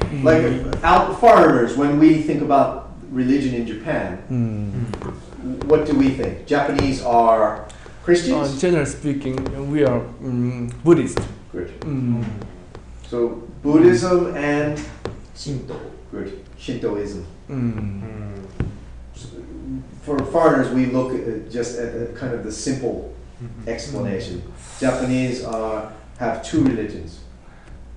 [0.00, 0.24] Mm.
[0.24, 5.64] Like out foreigners, when we think about religion in Japan, Mm.
[5.68, 6.46] what do we think?
[6.46, 7.68] Japanese are Uh,
[8.04, 8.60] Christians?
[8.60, 9.36] generally speaking,
[9.70, 11.18] we are mm, Buddhist.
[11.52, 11.70] Good.
[11.80, 12.24] Mm.
[13.10, 14.80] So Buddhism and
[15.36, 15.76] Shinto.
[16.10, 17.24] good Shintoism.
[17.50, 17.72] Mm.
[17.74, 18.02] mm,
[20.02, 23.12] For foreigners, we look at just at the, kind of the simple
[23.42, 23.68] mhm.
[23.68, 24.42] explanation.
[24.80, 27.20] Japanese are have two religions: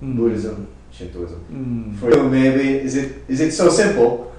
[0.02, 0.16] Mm.
[0.16, 1.40] Buddhism, Shintoism.
[1.50, 1.96] Mm.
[1.98, 4.32] For you, maybe is it is it so simple?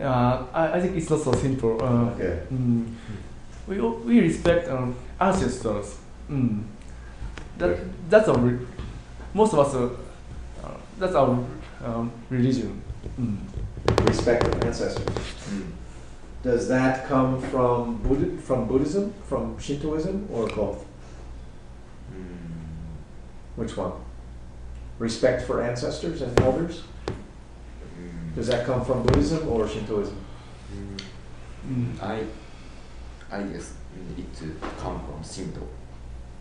[0.00, 1.76] Uh, I, I think it's not so simple.
[1.82, 2.38] Uh, Okay.
[2.52, 2.86] mm,
[3.66, 5.98] we we respect um, ancestors.
[6.30, 6.62] Mm.
[7.58, 7.78] That
[8.10, 8.66] that's our re-
[9.34, 9.74] most of us.
[9.74, 9.90] Uh,
[10.64, 11.38] uh, that's our
[11.84, 12.80] um, religion.
[13.20, 13.36] Mm.
[14.06, 15.06] Respect of ancestors.
[16.42, 20.84] Does that come from Buddha, from Buddhism, from Shintoism, or both?
[23.56, 23.92] Which one?
[24.98, 26.82] Respect for ancestors and elders.
[28.36, 30.16] Does that come from Buddhism or Shintoism?
[31.68, 32.00] Mm.
[32.02, 32.24] I
[33.30, 33.74] I guess
[34.16, 35.60] it come from Shinto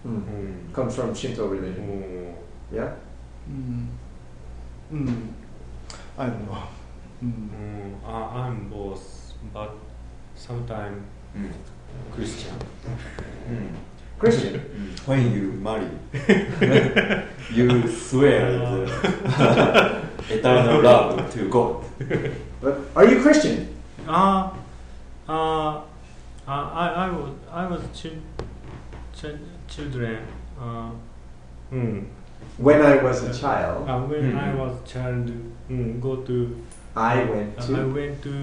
[0.04, 0.20] Hmm.
[0.20, 0.74] Mm.
[0.74, 1.86] Comes from Shinto religion.
[1.89, 2.93] Oh, Yeah.
[3.50, 3.88] Mm.
[4.93, 5.28] Mm.
[6.18, 6.64] I don't know.
[7.24, 7.50] Mm.
[7.50, 9.72] mm, I- I'm both, but
[10.38, 11.01] sometimes
[12.13, 12.53] Christian
[14.19, 14.61] Christian.
[15.05, 15.89] when you marry
[17.51, 21.83] you swear the eternal love to God
[22.61, 23.67] But are you Christian?
[24.07, 24.49] Uh,
[25.29, 25.81] uh,
[26.47, 28.23] I, I was, I was chil-
[29.13, 30.25] chil- children.
[30.59, 30.89] Uh,
[31.71, 32.05] mm,
[32.57, 34.57] When I was a child, uh, when I Mhm.
[34.57, 35.29] was child,
[35.69, 36.63] mm, go to.
[36.95, 37.93] I went uh, I to.
[37.93, 38.33] went to.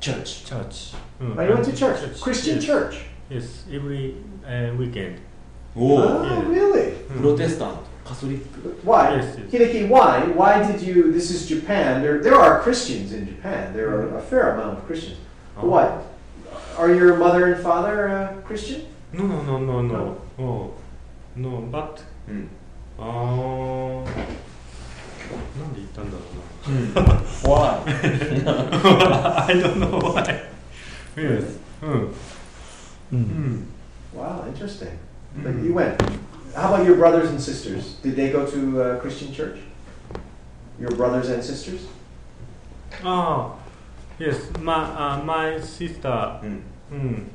[0.00, 0.44] Church.
[0.44, 0.92] Church.
[1.20, 1.38] Mm.
[1.38, 2.00] I went to church.
[2.00, 2.20] church.
[2.20, 2.64] Christian yes.
[2.64, 3.04] church.
[3.30, 5.20] Yes, every uh, weekend.
[5.76, 6.48] Oh, oh yeah.
[6.48, 6.90] really?
[6.90, 7.20] Mm.
[7.20, 7.78] Protestant.
[8.04, 8.40] Catholic.
[8.82, 9.14] Why?
[9.14, 9.50] Yes, yes.
[9.52, 10.24] Hideki, why?
[10.26, 11.12] Why did you?
[11.12, 12.02] This is Japan.
[12.02, 13.72] There, there are Christians in Japan.
[13.72, 15.18] There are a fair amount of Christians.
[15.56, 15.68] Oh.
[15.68, 16.04] What?
[16.76, 18.86] Are your mother and father uh, Christian?
[19.12, 20.20] No, no, no, no, no.
[20.38, 20.74] No, oh.
[21.36, 22.02] no but.
[22.28, 22.48] Mm.
[22.98, 24.10] Uh,
[25.59, 26.35] なんで言ったんだろう
[27.05, 27.21] な。
[27.43, 27.83] Why?
[29.47, 30.49] I don't know why.
[31.15, 31.57] Yes.
[31.81, 32.13] うん。
[33.11, 33.67] うん。
[34.15, 34.97] Wow, interesting.
[35.43, 36.01] But you went.
[36.55, 37.95] How about your brothers and sisters?
[38.01, 39.59] Did they go to uh, Christian church?
[40.79, 41.87] Your brothers and sisters?
[43.03, 43.53] Ah,
[44.19, 44.49] yes.
[44.61, 46.39] My uh, my sister.
[46.43, 47.31] うんうん。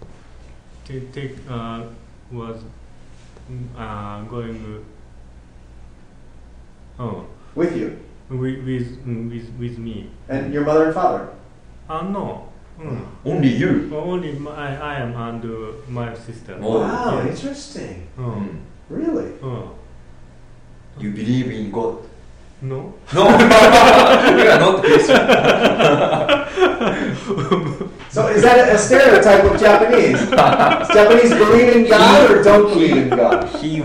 [0.87, 1.85] They take uh
[2.33, 2.57] was
[3.77, 4.85] uh going.
[6.99, 7.25] Oh,
[7.58, 7.99] With you?
[8.30, 10.12] With, with, with, with me.
[10.30, 11.30] And your mother and father?
[11.89, 12.49] Uh, no.
[12.80, 13.03] Mm.
[13.26, 13.89] Only you?
[13.91, 16.55] Oh, only my, I am and uh, my sister.
[16.62, 16.82] Oh.
[16.82, 17.30] Wow, yeah.
[17.32, 18.08] interesting.
[18.16, 18.60] Mm.
[18.89, 19.32] Really?
[19.41, 19.74] Mm.
[20.99, 21.97] You believe in God?
[22.62, 22.93] No.
[23.16, 23.26] No!
[24.38, 25.18] We are not Christian.
[28.12, 30.30] so is that a stereotype of Japanese?
[30.93, 33.49] Japanese believe in God or don't believe in God?
[33.55, 33.82] He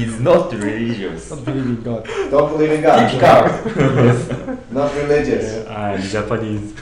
[0.00, 1.30] is not religious.
[1.30, 2.04] Not believe in God.
[2.30, 3.10] Don't believe in God.
[3.10, 4.58] Typical.
[4.70, 5.66] Not religious.
[5.66, 6.72] I'm Japanese.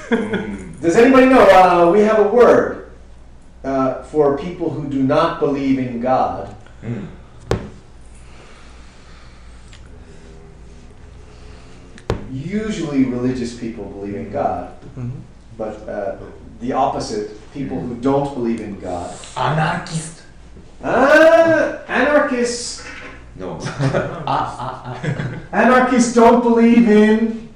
[0.80, 1.40] Does anybody know?
[1.40, 2.90] Uh, we have a word
[3.64, 6.54] uh, for people who do not believe in God.
[6.82, 7.08] うん。
[12.32, 15.10] Usually, religious people believe in God, Mhm.
[15.56, 16.16] but uh,
[16.60, 19.10] the opposite, people who don't believe in God.
[19.36, 20.22] Anarchist.
[20.82, 22.85] Ah, anarchists.
[23.38, 23.58] No.
[23.60, 25.38] ah, ah, ah.
[25.52, 27.48] Anarchists don't believe in.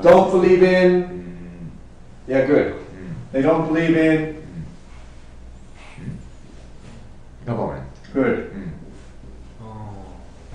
[0.00, 1.02] Don't believe in.
[1.04, 1.66] Hmm.
[2.26, 2.74] Yeah, good.
[2.74, 3.12] Hmm.
[3.32, 4.34] They don't believe in.
[5.96, 7.44] Hmm.
[7.46, 7.88] Government.
[8.12, 8.52] Good.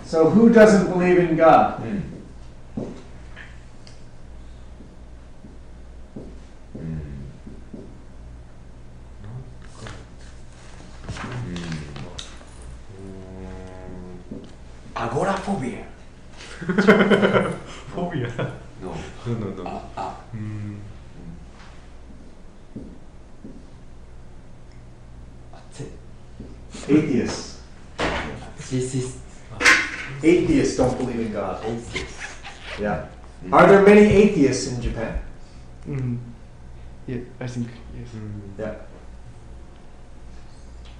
[0.07, 1.83] So who doesn't believe in God?
[14.97, 15.85] agoraphobia.
[17.93, 18.31] Phobia.
[18.81, 18.93] No.
[19.27, 19.63] No, no, no.
[19.65, 20.15] Ah, ah.
[20.33, 20.79] Mm.
[26.89, 27.61] Atheists.
[30.23, 30.77] Atheists.
[30.77, 31.63] Don't believe in God.
[31.65, 32.35] Atheists.
[32.79, 33.07] Yeah.
[33.51, 35.19] Are there many atheists in Japan?
[35.87, 36.17] Mm.
[37.07, 37.67] Yeah, I think
[37.97, 38.09] yes.
[38.15, 38.41] Mm.
[38.57, 38.75] Yeah.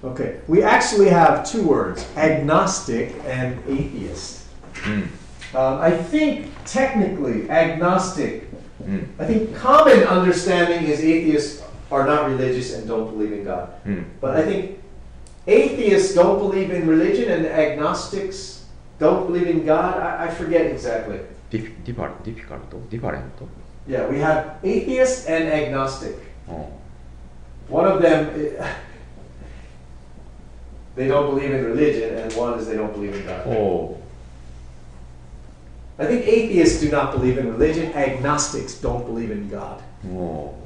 [0.04, 4.46] Okay, we actually have two words agnostic and atheist.
[4.82, 5.08] Mm.
[5.54, 8.46] I think technically, agnostic,
[8.82, 9.08] mm.
[9.18, 13.70] I think common understanding is atheists are not religious and don't believe in God.
[13.84, 14.04] Mm.
[14.20, 14.78] But I think
[15.48, 18.66] atheists don't believe in religion and agnostics
[19.00, 19.98] don't believe in God.
[19.98, 21.18] I, I forget exactly.
[21.50, 23.32] Different, difficult, different.
[23.88, 26.16] Yeah, we have atheist and agnostic.
[26.48, 26.70] Oh.
[27.68, 28.30] One of them
[30.98, 33.46] they don't believe in religion, and one is they don't believe in God.
[33.46, 33.96] Oh.
[35.96, 37.92] I think atheists do not believe in religion.
[37.92, 39.80] Agnostics don't believe in God.
[40.10, 40.56] Oh.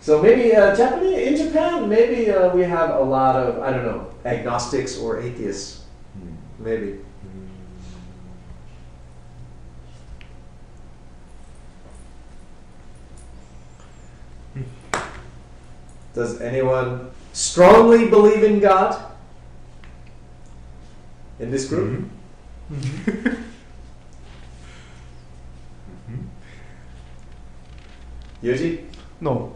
[0.00, 3.84] So maybe uh, Japanese, in Japan, maybe uh, we have a lot of I don't
[3.84, 5.84] know agnostics or atheists,
[6.18, 6.34] mm.
[6.58, 6.98] maybe.
[14.54, 14.62] Hmm.
[16.12, 19.11] Does anyone strongly believe in God?
[21.42, 22.08] in this group.
[22.70, 22.74] Mm-hmm.
[22.74, 23.28] mm-hmm.
[26.08, 26.22] mm-hmm.
[28.46, 28.86] Yuji?
[29.20, 29.52] No.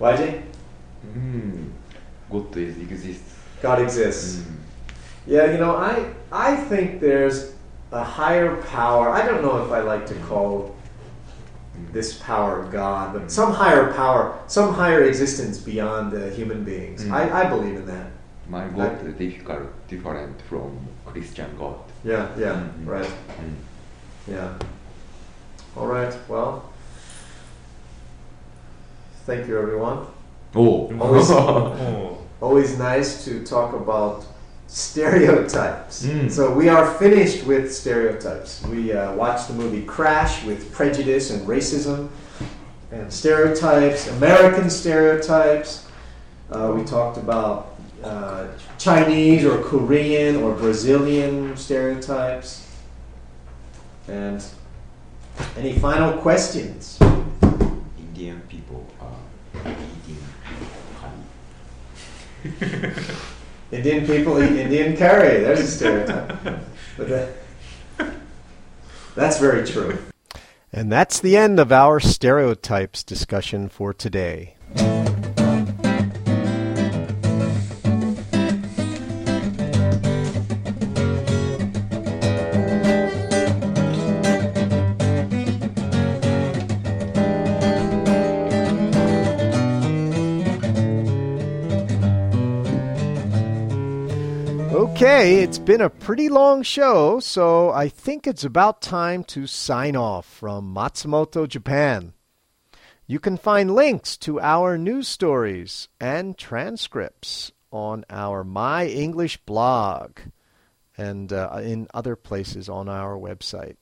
[0.00, 0.42] YJ?
[1.06, 1.70] Mm.
[2.30, 3.34] God is, exists.
[3.60, 4.36] God exists.
[4.36, 4.54] Mm.
[5.26, 7.54] Yeah, you know, I I think there's
[7.92, 9.10] a higher power.
[9.10, 10.28] I don't know if I like to mm-hmm.
[10.28, 10.76] call
[11.92, 17.04] this power God, but some higher power, some higher existence beyond the human beings.
[17.04, 17.12] Mm.
[17.12, 18.13] I, I believe in that
[18.48, 21.78] my God like, is difficult, different from Christian God.
[22.04, 22.88] Yeah, yeah, mm-hmm.
[22.88, 23.06] right.
[23.06, 23.54] Mm.
[24.28, 24.58] Yeah.
[25.76, 26.14] All right.
[26.28, 26.70] Well,
[29.26, 30.06] thank you, everyone.
[30.54, 32.18] Oh, always, oh.
[32.40, 34.26] always nice to talk about
[34.66, 36.04] stereotypes.
[36.04, 36.30] Mm.
[36.30, 38.62] So we are finished with stereotypes.
[38.66, 42.08] We uh, watched the movie Crash with prejudice and racism
[42.90, 45.86] and stereotypes, American stereotypes.
[46.50, 47.73] Uh, we talked about
[48.04, 48.48] uh,
[48.78, 52.68] Chinese or Korean or Brazilian stereotypes.
[54.08, 54.44] And
[55.56, 56.98] any final questions?
[57.98, 59.16] Indian people are
[59.62, 60.22] eating
[62.60, 62.94] curry.
[63.72, 65.40] Indian people eat Indian curry.
[65.40, 66.36] There's a stereotype.
[66.96, 67.32] But that,
[69.14, 69.98] that's very true.
[70.72, 74.56] And that's the end of our stereotypes discussion for today.
[95.24, 99.96] Okay, it's been a pretty long show, so I think it's about time to sign
[99.96, 102.12] off from Matsumoto, Japan.
[103.06, 110.18] You can find links to our news stories and transcripts on our My English blog
[110.98, 113.76] and uh, in other places on our website.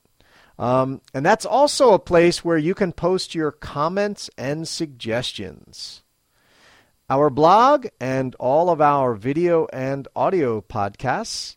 [0.60, 6.01] Um, and that's also a place where you can post your comments and suggestions.
[7.12, 11.56] Our blog and all of our video and audio podcasts,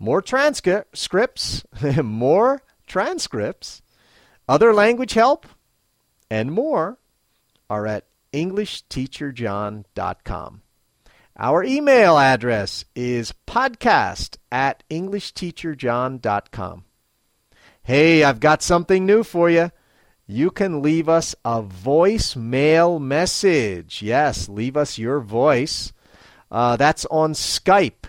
[0.00, 1.64] more transcripts,
[2.02, 3.82] more transcripts,
[4.48, 5.46] other language help,
[6.28, 6.98] and more
[7.70, 10.62] are at EnglishTeacherJohn.com.
[11.38, 16.84] Our email address is podcast at EnglishTeacherJohn.com.
[17.84, 19.70] Hey, I've got something new for you.
[20.26, 24.02] You can leave us a voicemail message.
[24.02, 25.92] Yes, leave us your voice.
[26.50, 28.06] Uh, that's on Skype.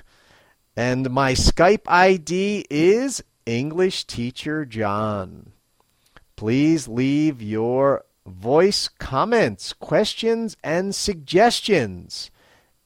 [0.75, 5.51] And my Skype ID is English Teacher John.
[6.35, 12.29] Please leave your voice comments, questions, and suggestions,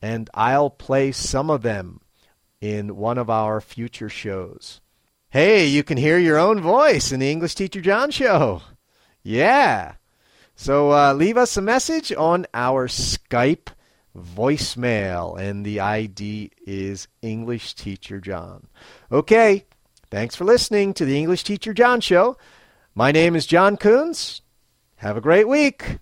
[0.02, 2.02] and I'll play some of them
[2.60, 4.82] in one of our future shows.
[5.30, 8.62] Hey, you can hear your own voice in the English Teacher John show.
[9.24, 9.94] Yeah.
[10.56, 13.70] So uh, leave us a message on our Skype
[14.18, 18.68] voicemail, and the ID is English Teacher John.
[19.12, 19.66] Okay.
[20.10, 22.38] Thanks for listening to the English Teacher John show.
[22.94, 24.42] My name is John Coons.
[24.98, 26.00] Have a great week.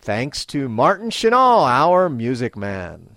[0.00, 3.16] Thanks to Martin Chenal, our music man.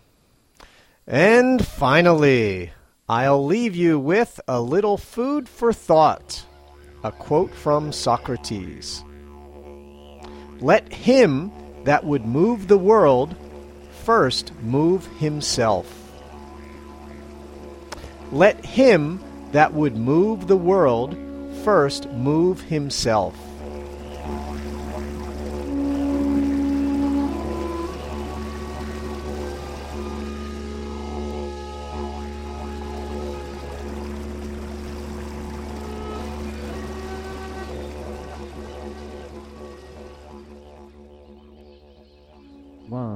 [1.08, 2.72] And finally,
[3.08, 6.46] I'll leave you with a little food for thought.
[7.02, 9.06] A quote from Socrates
[10.60, 11.50] Let him
[11.86, 13.36] that would move the world
[14.04, 15.88] first move himself.
[18.34, 19.22] Let him
[19.54, 21.18] that would move the world
[21.64, 23.36] first move himself.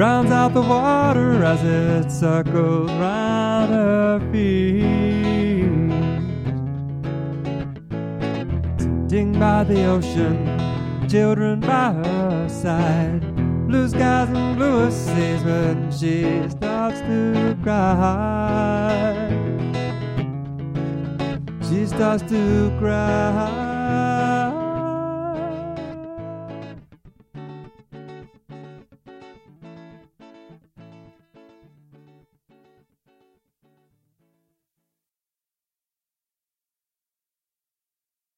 [0.00, 4.80] Drowns out the water as it circles round her feet.
[8.80, 10.58] Sitting by the ocean,
[11.06, 13.20] children by her side,
[13.68, 19.28] blue skies and bluer seas when she starts to cry.
[21.68, 23.59] She starts to cry.